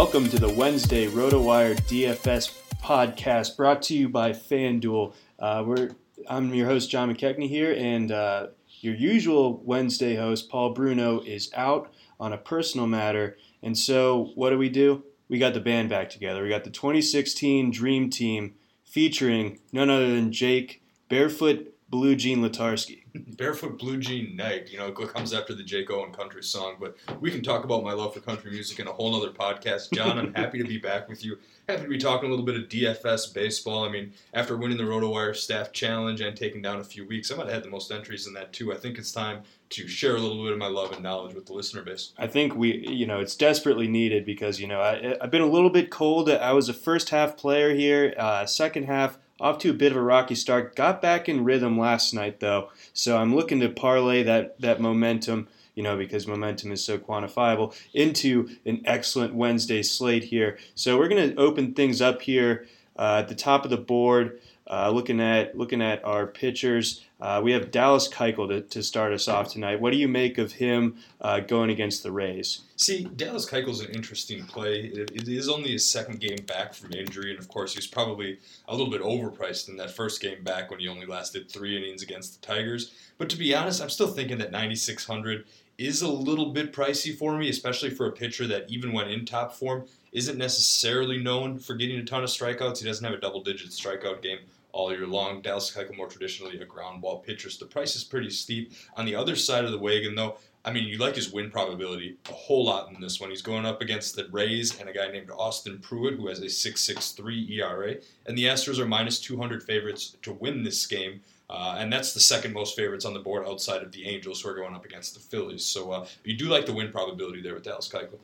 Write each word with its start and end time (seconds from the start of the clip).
Welcome 0.00 0.30
to 0.30 0.38
the 0.38 0.48
Wednesday 0.48 1.08
RotoWire 1.08 1.78
DFS 1.82 2.58
podcast 2.82 3.54
brought 3.54 3.82
to 3.82 3.94
you 3.94 4.08
by 4.08 4.30
FanDuel. 4.30 5.12
Uh, 5.38 5.62
we're, 5.66 5.90
I'm 6.26 6.54
your 6.54 6.66
host, 6.66 6.88
John 6.88 7.14
McKechnie 7.14 7.50
here, 7.50 7.74
and 7.76 8.10
uh, 8.10 8.46
your 8.80 8.94
usual 8.94 9.60
Wednesday 9.62 10.16
host, 10.16 10.48
Paul 10.48 10.70
Bruno, 10.70 11.20
is 11.20 11.52
out 11.54 11.92
on 12.18 12.32
a 12.32 12.38
personal 12.38 12.86
matter. 12.86 13.36
And 13.62 13.76
so, 13.76 14.32
what 14.36 14.48
do 14.48 14.56
we 14.56 14.70
do? 14.70 15.04
We 15.28 15.38
got 15.38 15.52
the 15.52 15.60
band 15.60 15.90
back 15.90 16.08
together. 16.08 16.42
We 16.42 16.48
got 16.48 16.64
the 16.64 16.70
2016 16.70 17.70
Dream 17.70 18.08
Team 18.08 18.54
featuring 18.82 19.58
none 19.70 19.90
other 19.90 20.08
than 20.08 20.32
Jake 20.32 20.82
Barefoot 21.10 21.69
Blue 21.90 22.14
Jean 22.14 22.38
Letarski. 22.38 23.02
Barefoot 23.36 23.76
Blue 23.76 23.98
Jean 23.98 24.36
Night, 24.36 24.70
you 24.70 24.78
know, 24.78 24.86
it 24.86 24.94
comes 25.12 25.34
after 25.34 25.54
the 25.54 25.64
Jake 25.64 25.90
Owen 25.90 26.12
country 26.12 26.42
song, 26.42 26.76
but 26.78 26.96
we 27.20 27.32
can 27.32 27.42
talk 27.42 27.64
about 27.64 27.82
my 27.82 27.92
love 27.92 28.14
for 28.14 28.20
country 28.20 28.52
music 28.52 28.78
in 28.78 28.86
a 28.86 28.92
whole 28.92 29.16
other 29.16 29.32
podcast. 29.32 29.92
John, 29.92 30.16
I'm 30.16 30.32
happy 30.34 30.58
to 30.58 30.64
be 30.64 30.78
back 30.78 31.08
with 31.08 31.24
you. 31.24 31.36
Happy 31.68 31.82
to 31.82 31.88
be 31.88 31.98
talking 31.98 32.28
a 32.28 32.30
little 32.30 32.44
bit 32.44 32.56
of 32.56 32.68
DFS 32.68 33.34
baseball. 33.34 33.84
I 33.84 33.88
mean, 33.90 34.12
after 34.34 34.56
winning 34.56 34.78
the 34.78 34.84
RotoWire 34.84 35.34
Staff 35.34 35.72
Challenge 35.72 36.20
and 36.20 36.36
taking 36.36 36.62
down 36.62 36.78
a 36.78 36.84
few 36.84 37.04
weeks, 37.04 37.32
I 37.32 37.36
might 37.36 37.46
have 37.46 37.54
had 37.54 37.64
the 37.64 37.70
most 37.70 37.90
entries 37.90 38.28
in 38.28 38.34
that 38.34 38.52
too. 38.52 38.72
I 38.72 38.76
think 38.76 38.96
it's 38.96 39.10
time 39.10 39.42
to 39.70 39.88
share 39.88 40.14
a 40.14 40.20
little 40.20 40.42
bit 40.44 40.52
of 40.52 40.58
my 40.58 40.68
love 40.68 40.92
and 40.92 41.02
knowledge 41.02 41.34
with 41.34 41.46
the 41.46 41.54
listener 41.54 41.82
base. 41.82 42.12
I 42.18 42.28
think 42.28 42.54
we, 42.54 42.86
you 42.88 43.06
know, 43.06 43.18
it's 43.18 43.34
desperately 43.34 43.88
needed 43.88 44.24
because, 44.24 44.60
you 44.60 44.68
know, 44.68 44.80
I, 44.80 45.16
I've 45.20 45.30
been 45.32 45.42
a 45.42 45.46
little 45.46 45.70
bit 45.70 45.90
cold. 45.90 46.30
I 46.30 46.52
was 46.52 46.68
a 46.68 46.74
first 46.74 47.10
half 47.10 47.36
player 47.36 47.74
here, 47.74 48.14
uh, 48.16 48.46
second 48.46 48.84
half 48.84 49.18
off 49.40 49.58
to 49.58 49.70
a 49.70 49.74
bit 49.74 49.92
of 49.92 49.98
a 49.98 50.02
rocky 50.02 50.34
start. 50.34 50.76
Got 50.76 51.00
back 51.00 51.28
in 51.28 51.44
rhythm 51.44 51.78
last 51.78 52.12
night 52.12 52.40
though, 52.40 52.70
so 52.92 53.16
I'm 53.16 53.34
looking 53.34 53.60
to 53.60 53.68
parlay 53.68 54.22
that 54.22 54.60
that 54.60 54.80
momentum. 54.80 55.48
You 55.74 55.84
know, 55.84 55.96
because 55.96 56.26
momentum 56.26 56.72
is 56.72 56.84
so 56.84 56.98
quantifiable, 56.98 57.74
into 57.94 58.50
an 58.66 58.82
excellent 58.84 59.34
Wednesday 59.34 59.82
slate 59.82 60.24
here. 60.24 60.58
So 60.74 60.98
we're 60.98 61.08
going 61.08 61.30
to 61.30 61.36
open 61.40 61.72
things 61.72 62.02
up 62.02 62.20
here 62.22 62.66
uh, 62.98 63.20
at 63.20 63.28
the 63.28 63.34
top 63.34 63.64
of 63.64 63.70
the 63.70 63.78
board. 63.78 64.40
Uh, 64.70 64.88
looking 64.88 65.20
at 65.20 65.58
looking 65.58 65.82
at 65.82 66.04
our 66.04 66.28
pitchers, 66.28 67.04
uh, 67.20 67.40
we 67.42 67.50
have 67.50 67.72
Dallas 67.72 68.08
Keuchel 68.08 68.48
to, 68.48 68.60
to 68.60 68.84
start 68.84 69.12
us 69.12 69.26
off 69.26 69.52
tonight. 69.52 69.80
What 69.80 69.90
do 69.90 69.96
you 69.96 70.06
make 70.06 70.38
of 70.38 70.52
him 70.52 70.96
uh, 71.20 71.40
going 71.40 71.70
against 71.70 72.04
the 72.04 72.12
Rays? 72.12 72.60
See, 72.76 73.02
Dallas 73.16 73.50
Keuchel's 73.50 73.80
an 73.80 73.90
interesting 73.90 74.44
play. 74.44 74.82
It, 74.82 75.10
it 75.10 75.28
is 75.28 75.48
only 75.48 75.72
his 75.72 75.84
second 75.84 76.20
game 76.20 76.44
back 76.46 76.72
from 76.72 76.92
injury, 76.92 77.30
and 77.30 77.40
of 77.40 77.48
course, 77.48 77.74
he's 77.74 77.88
probably 77.88 78.38
a 78.68 78.76
little 78.76 78.92
bit 78.92 79.02
overpriced 79.02 79.68
in 79.68 79.76
that 79.78 79.90
first 79.90 80.22
game 80.22 80.44
back 80.44 80.70
when 80.70 80.78
he 80.78 80.86
only 80.86 81.04
lasted 81.04 81.50
three 81.50 81.76
innings 81.76 82.00
against 82.00 82.40
the 82.40 82.46
Tigers. 82.46 82.94
But 83.18 83.28
to 83.30 83.36
be 83.36 83.52
honest, 83.52 83.82
I'm 83.82 83.90
still 83.90 84.06
thinking 84.06 84.38
that 84.38 84.52
9600 84.52 85.46
is 85.78 86.00
a 86.00 86.08
little 86.08 86.52
bit 86.52 86.72
pricey 86.72 87.16
for 87.16 87.36
me, 87.36 87.48
especially 87.48 87.90
for 87.90 88.06
a 88.06 88.12
pitcher 88.12 88.46
that 88.46 88.70
even 88.70 88.92
when 88.92 89.08
in 89.08 89.24
top 89.24 89.52
form 89.52 89.86
isn't 90.12 90.38
necessarily 90.38 91.18
known 91.18 91.58
for 91.58 91.74
getting 91.74 91.98
a 91.98 92.04
ton 92.04 92.22
of 92.22 92.30
strikeouts. 92.30 92.78
He 92.78 92.84
doesn't 92.84 93.04
have 93.04 93.14
a 93.14 93.20
double-digit 93.20 93.70
strikeout 93.70 94.22
game 94.22 94.38
all 94.72 94.92
year 94.92 95.06
long. 95.06 95.42
Dallas 95.42 95.74
Keuchel 95.74 95.96
more 95.96 96.08
traditionally 96.08 96.60
a 96.60 96.64
ground 96.64 97.02
ball 97.02 97.18
pitcher, 97.18 97.50
so 97.50 97.64
the 97.64 97.70
price 97.70 97.96
is 97.96 98.04
pretty 98.04 98.30
steep. 98.30 98.72
On 98.96 99.04
the 99.04 99.14
other 99.14 99.36
side 99.36 99.64
of 99.64 99.72
the 99.72 99.78
wagon, 99.78 100.14
though, 100.14 100.36
I 100.64 100.72
mean, 100.72 100.86
you 100.86 100.98
like 100.98 101.16
his 101.16 101.32
win 101.32 101.50
probability 101.50 102.18
a 102.28 102.32
whole 102.32 102.66
lot 102.66 102.92
in 102.92 103.00
this 103.00 103.20
one. 103.20 103.30
He's 103.30 103.42
going 103.42 103.64
up 103.64 103.80
against 103.80 104.14
the 104.14 104.28
Rays 104.30 104.78
and 104.78 104.88
a 104.88 104.92
guy 104.92 105.10
named 105.10 105.30
Austin 105.30 105.78
Pruitt, 105.78 106.16
who 106.16 106.28
has 106.28 106.40
a 106.40 106.46
6.63 106.46 107.50
ERA, 107.50 107.96
and 108.26 108.36
the 108.36 108.44
Astros 108.44 108.78
are 108.78 108.86
minus 108.86 109.20
200 109.20 109.62
favorites 109.62 110.16
to 110.22 110.32
win 110.34 110.62
this 110.62 110.86
game. 110.86 111.22
Uh, 111.48 111.76
and 111.78 111.92
that's 111.92 112.14
the 112.14 112.20
second 112.20 112.52
most 112.52 112.76
favorites 112.76 113.04
on 113.04 113.12
the 113.12 113.18
board 113.18 113.44
outside 113.44 113.82
of 113.82 113.90
the 113.90 114.06
Angels, 114.06 114.40
who 114.40 114.48
are 114.50 114.54
going 114.54 114.74
up 114.74 114.84
against 114.84 115.14
the 115.14 115.20
Phillies. 115.20 115.64
So 115.64 115.90
uh, 115.90 116.06
you 116.24 116.36
do 116.36 116.46
like 116.46 116.64
the 116.64 116.72
win 116.72 116.92
probability 116.92 117.42
there 117.42 117.54
with 117.54 117.64
Dallas 117.64 117.88
Keuchel. 117.88 118.20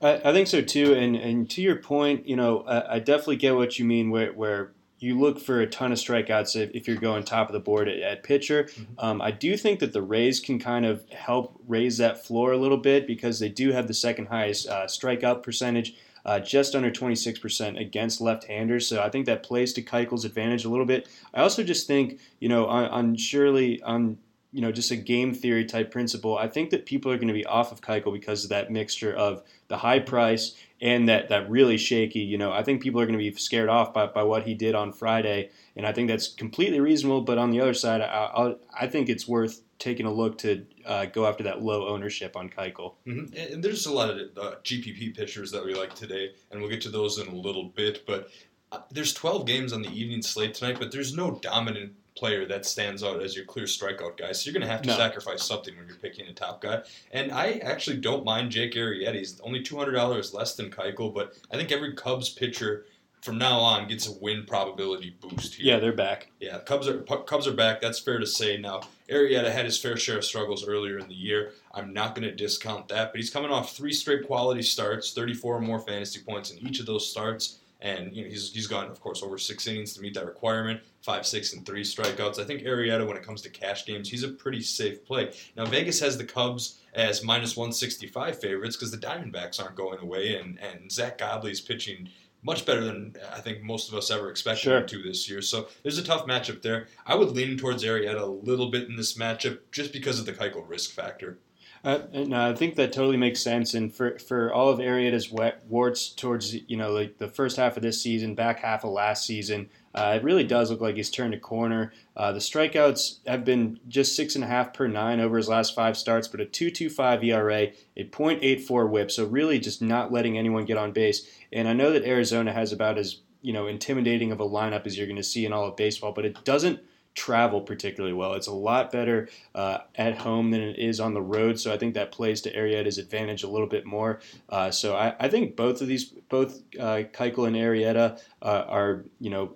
I, 0.00 0.20
I 0.24 0.32
think 0.32 0.46
so 0.46 0.60
too. 0.60 0.94
And 0.94 1.16
and 1.16 1.50
to 1.50 1.62
your 1.62 1.76
point, 1.76 2.26
you 2.28 2.36
know, 2.36 2.60
I, 2.62 2.96
I 2.96 2.98
definitely 2.98 3.36
get 3.36 3.56
what 3.56 3.78
you 3.78 3.84
mean. 3.84 4.10
Where 4.10 4.32
where 4.32 4.72
you 5.00 5.18
look 5.18 5.40
for 5.40 5.60
a 5.60 5.66
ton 5.66 5.92
of 5.92 5.98
strikeouts 5.98 6.54
if, 6.56 6.70
if 6.72 6.86
you're 6.86 6.96
going 6.96 7.24
top 7.24 7.48
of 7.48 7.52
the 7.52 7.60
board 7.60 7.88
at, 7.88 7.98
at 7.98 8.22
pitcher. 8.22 8.64
Mm-hmm. 8.64 8.92
Um, 8.98 9.22
I 9.22 9.30
do 9.30 9.56
think 9.56 9.80
that 9.80 9.92
the 9.92 10.02
Rays 10.02 10.40
can 10.40 10.58
kind 10.58 10.84
of 10.86 11.08
help 11.10 11.58
raise 11.66 11.98
that 11.98 12.24
floor 12.24 12.52
a 12.52 12.58
little 12.58 12.76
bit 12.76 13.06
because 13.06 13.40
they 13.40 13.48
do 13.48 13.72
have 13.72 13.88
the 13.88 13.94
second 13.94 14.26
highest 14.26 14.68
uh, 14.68 14.84
strikeout 14.84 15.42
percentage. 15.42 15.94
Uh, 16.22 16.38
just 16.38 16.74
under 16.74 16.90
26% 16.90 17.80
against 17.80 18.20
left-handers, 18.20 18.86
so 18.86 19.00
I 19.02 19.08
think 19.08 19.24
that 19.24 19.42
plays 19.42 19.72
to 19.72 19.82
Keuchel's 19.82 20.26
advantage 20.26 20.66
a 20.66 20.68
little 20.68 20.84
bit. 20.84 21.08
I 21.32 21.40
also 21.40 21.64
just 21.64 21.86
think, 21.86 22.20
you 22.40 22.48
know, 22.50 22.66
on, 22.66 22.84
on 22.90 23.16
surely 23.16 23.80
on 23.80 24.18
you 24.52 24.60
know, 24.60 24.72
just 24.72 24.90
a 24.90 24.96
game 24.96 25.32
theory 25.32 25.64
type 25.64 25.90
principle, 25.90 26.36
I 26.36 26.48
think 26.48 26.70
that 26.70 26.86
people 26.86 27.12
are 27.12 27.16
going 27.16 27.28
to 27.28 27.34
be 27.34 27.46
off 27.46 27.70
of 27.70 27.80
Keuchel 27.80 28.12
because 28.12 28.44
of 28.44 28.50
that 28.50 28.70
mixture 28.70 29.14
of 29.14 29.42
the 29.68 29.78
high 29.78 30.00
price 30.00 30.56
and 30.80 31.08
that, 31.08 31.28
that 31.28 31.48
really 31.50 31.76
shaky, 31.76 32.20
you 32.20 32.38
know, 32.38 32.52
I 32.52 32.62
think 32.62 32.82
people 32.82 33.00
are 33.00 33.06
going 33.06 33.18
to 33.18 33.22
be 33.22 33.32
scared 33.36 33.68
off 33.68 33.92
by, 33.92 34.06
by 34.06 34.22
what 34.22 34.44
he 34.44 34.54
did 34.54 34.74
on 34.74 34.92
Friday. 34.92 35.50
And 35.76 35.86
I 35.86 35.92
think 35.92 36.08
that's 36.08 36.28
completely 36.28 36.80
reasonable. 36.80 37.20
But 37.20 37.38
on 37.38 37.50
the 37.50 37.60
other 37.60 37.74
side, 37.74 38.00
I, 38.00 38.04
I, 38.04 38.54
I 38.80 38.86
think 38.86 39.08
it's 39.08 39.28
worth 39.28 39.60
taking 39.78 40.06
a 40.06 40.12
look 40.12 40.38
to 40.38 40.64
uh, 40.86 41.06
go 41.06 41.26
after 41.26 41.44
that 41.44 41.62
low 41.62 41.88
ownership 41.88 42.36
on 42.36 42.48
Keuchel. 42.48 42.94
Mm-hmm. 43.06 43.52
And 43.54 43.62
there's 43.62 43.86
a 43.86 43.92
lot 43.92 44.10
of 44.10 44.18
uh, 44.36 44.54
GPP 44.64 45.14
pitchers 45.14 45.50
that 45.52 45.64
we 45.64 45.74
like 45.74 45.94
today, 45.94 46.32
and 46.50 46.60
we'll 46.60 46.70
get 46.70 46.80
to 46.82 46.90
those 46.90 47.18
in 47.18 47.28
a 47.28 47.34
little 47.34 47.64
bit. 47.64 48.06
But 48.06 48.30
uh, 48.72 48.80
there's 48.90 49.12
12 49.12 49.46
games 49.46 49.72
on 49.72 49.82
the 49.82 49.90
evening 49.90 50.22
slate 50.22 50.54
tonight, 50.54 50.78
but 50.78 50.92
there's 50.92 51.14
no 51.14 51.38
dominant 51.42 51.92
player 52.20 52.44
that 52.46 52.66
stands 52.66 53.02
out 53.02 53.22
as 53.22 53.34
your 53.34 53.46
clear 53.46 53.64
strikeout 53.64 54.18
guy. 54.18 54.30
So 54.32 54.44
you're 54.44 54.52
going 54.52 54.66
to 54.66 54.72
have 54.72 54.82
to 54.82 54.88
no. 54.88 54.96
sacrifice 54.96 55.42
something 55.42 55.74
when 55.76 55.86
you're 55.86 55.96
picking 55.96 56.26
a 56.26 56.34
top 56.34 56.60
guy. 56.60 56.82
And 57.10 57.32
I 57.32 57.54
actually 57.64 57.96
don't 57.96 58.24
mind 58.24 58.50
Jake 58.50 58.74
Arrieta. 58.74 59.14
He's 59.14 59.40
only 59.40 59.62
$200 59.62 60.34
less 60.34 60.54
than 60.54 60.70
Keuchel, 60.70 61.14
but 61.14 61.32
I 61.50 61.56
think 61.56 61.72
every 61.72 61.94
Cubs 61.94 62.28
pitcher 62.28 62.84
from 63.22 63.38
now 63.38 63.58
on 63.58 63.88
gets 63.88 64.06
a 64.06 64.12
win 64.12 64.44
probability 64.46 65.16
boost 65.20 65.54
here. 65.54 65.66
Yeah, 65.66 65.78
they're 65.78 65.92
back. 65.92 66.30
Yeah, 66.40 66.58
Cubs 66.58 66.88
are 66.88 67.00
Cubs 67.00 67.46
are 67.46 67.54
back. 67.54 67.80
That's 67.80 67.98
fair 67.98 68.18
to 68.18 68.26
say. 68.26 68.56
Now, 68.58 68.82
Arrieta 69.08 69.50
had 69.50 69.64
his 69.64 69.78
fair 69.78 69.96
share 69.96 70.18
of 70.18 70.24
struggles 70.24 70.66
earlier 70.66 70.98
in 70.98 71.08
the 71.08 71.14
year. 71.14 71.52
I'm 71.72 71.92
not 71.92 72.14
going 72.14 72.28
to 72.28 72.34
discount 72.34 72.88
that, 72.88 73.12
but 73.12 73.20
he's 73.20 73.30
coming 73.30 73.50
off 73.50 73.76
three 73.76 73.92
straight 73.92 74.26
quality 74.26 74.62
starts, 74.62 75.12
34 75.12 75.56
or 75.56 75.60
more 75.60 75.80
fantasy 75.80 76.20
points 76.20 76.50
in 76.50 76.58
each 76.66 76.80
of 76.80 76.86
those 76.86 77.10
starts, 77.10 77.58
and 77.82 78.14
you 78.14 78.22
know 78.24 78.28
he's 78.30 78.52
he's 78.52 78.66
gone, 78.66 78.90
of 78.90 79.00
course, 79.00 79.22
over 79.22 79.38
six 79.38 79.66
innings 79.66 79.94
to 79.94 80.00
meet 80.00 80.14
that 80.14 80.26
requirement. 80.26 80.80
Five, 81.02 81.26
six, 81.26 81.52
and 81.54 81.64
three 81.64 81.82
strikeouts. 81.82 82.38
I 82.38 82.44
think 82.44 82.62
Arrieta, 82.62 83.06
when 83.06 83.16
it 83.16 83.22
comes 83.22 83.40
to 83.42 83.50
cash 83.50 83.86
games, 83.86 84.10
he's 84.10 84.22
a 84.22 84.28
pretty 84.28 84.60
safe 84.60 85.04
play. 85.04 85.32
Now, 85.56 85.64
Vegas 85.64 85.98
has 86.00 86.18
the 86.18 86.24
Cubs 86.24 86.80
as 86.94 87.24
minus 87.24 87.56
165 87.56 88.38
favorites 88.40 88.76
because 88.76 88.90
the 88.90 88.98
Diamondbacks 88.98 89.62
aren't 89.62 89.76
going 89.76 89.98
away, 90.00 90.36
and 90.36 90.58
and 90.60 90.90
Zack 90.92 91.18
Godley's 91.18 91.60
pitching 91.60 92.08
much 92.42 92.64
better 92.64 92.82
than 92.82 93.14
I 93.34 93.40
think 93.40 93.62
most 93.62 93.88
of 93.90 93.94
us 93.94 94.10
ever 94.10 94.30
expected 94.30 94.62
Sure. 94.62 94.78
him 94.78 94.86
to 94.86 95.02
this 95.02 95.28
year. 95.28 95.42
So 95.42 95.68
there's 95.82 95.98
a 95.98 96.02
tough 96.02 96.26
matchup 96.26 96.62
there. 96.62 96.86
I 97.06 97.14
would 97.14 97.30
lean 97.32 97.58
towards 97.58 97.84
Arrieta 97.84 98.18
a 98.20 98.24
little 98.24 98.70
bit 98.70 98.88
in 98.88 98.96
this 98.96 99.16
matchup 99.18 99.58
just 99.72 99.92
because 99.92 100.18
of 100.18 100.24
the 100.26 100.32
Keuchel 100.32 100.66
risk 100.66 100.90
factor. 100.92 101.38
Uh, 101.82 102.00
and 102.12 102.34
uh, 102.34 102.50
I 102.50 102.54
think 102.54 102.74
that 102.74 102.92
totally 102.92 103.16
makes 103.16 103.40
sense. 103.40 103.72
And 103.72 103.94
for, 103.94 104.18
for 104.18 104.52
all 104.52 104.68
of 104.68 104.80
Arrieta's 104.80 105.32
warts 105.68 106.10
towards 106.10 106.54
you 106.54 106.76
know 106.76 106.92
like 106.92 107.18
the 107.18 107.28
first 107.28 107.56
half 107.56 107.76
of 107.76 107.82
this 107.82 108.02
season, 108.02 108.34
back 108.34 108.60
half 108.60 108.84
of 108.84 108.90
last 108.90 109.24
season, 109.24 109.70
uh, 109.94 110.14
it 110.16 110.22
really 110.22 110.44
does 110.44 110.70
look 110.70 110.80
like 110.80 110.96
he's 110.96 111.10
turned 111.10 111.32
a 111.32 111.38
corner. 111.38 111.92
Uh, 112.16 112.32
the 112.32 112.38
strikeouts 112.38 113.26
have 113.26 113.44
been 113.44 113.80
just 113.88 114.14
six 114.14 114.34
and 114.34 114.44
a 114.44 114.46
half 114.46 114.74
per 114.74 114.86
nine 114.86 115.20
over 115.20 115.38
his 115.38 115.48
last 115.48 115.74
five 115.74 115.96
starts, 115.96 116.28
but 116.28 116.40
a 116.40 116.44
2.25 116.44 117.24
ERA, 117.24 117.68
a 117.96 118.04
.84 118.04 118.88
WHIP. 118.90 119.10
So 119.10 119.26
really 119.26 119.58
just 119.58 119.80
not 119.80 120.12
letting 120.12 120.36
anyone 120.36 120.66
get 120.66 120.76
on 120.76 120.92
base. 120.92 121.28
And 121.52 121.66
I 121.66 121.72
know 121.72 121.92
that 121.92 122.04
Arizona 122.04 122.52
has 122.52 122.72
about 122.72 122.98
as 122.98 123.20
you 123.40 123.54
know 123.54 123.66
intimidating 123.66 124.32
of 124.32 124.40
a 124.40 124.48
lineup 124.48 124.86
as 124.86 124.98
you're 124.98 125.06
going 125.06 125.16
to 125.16 125.22
see 125.22 125.46
in 125.46 125.52
all 125.54 125.66
of 125.66 125.76
baseball, 125.76 126.12
but 126.12 126.26
it 126.26 126.44
doesn't 126.44 126.80
travel 127.14 127.60
particularly 127.60 128.14
well. 128.14 128.34
It's 128.34 128.46
a 128.46 128.52
lot 128.52 128.90
better 128.90 129.28
uh, 129.54 129.78
at 129.96 130.18
home 130.18 130.50
than 130.50 130.60
it 130.60 130.78
is 130.78 131.00
on 131.00 131.14
the 131.14 131.22
road, 131.22 131.58
so 131.58 131.72
I 131.72 131.76
think 131.76 131.94
that 131.94 132.12
plays 132.12 132.40
to 132.42 132.54
Arrieta's 132.54 132.98
advantage 132.98 133.42
a 133.42 133.48
little 133.48 133.66
bit 133.66 133.84
more. 133.84 134.20
Uh, 134.48 134.70
so 134.70 134.96
I, 134.96 135.14
I, 135.18 135.28
think 135.28 135.56
both 135.56 135.80
of 135.80 135.88
these, 135.88 136.04
both 136.04 136.62
uh, 136.78 137.02
Keuchel 137.12 137.46
and 137.46 137.56
Arietta, 137.56 138.20
uh, 138.42 138.64
are 138.68 139.04
you 139.18 139.30
know 139.30 139.54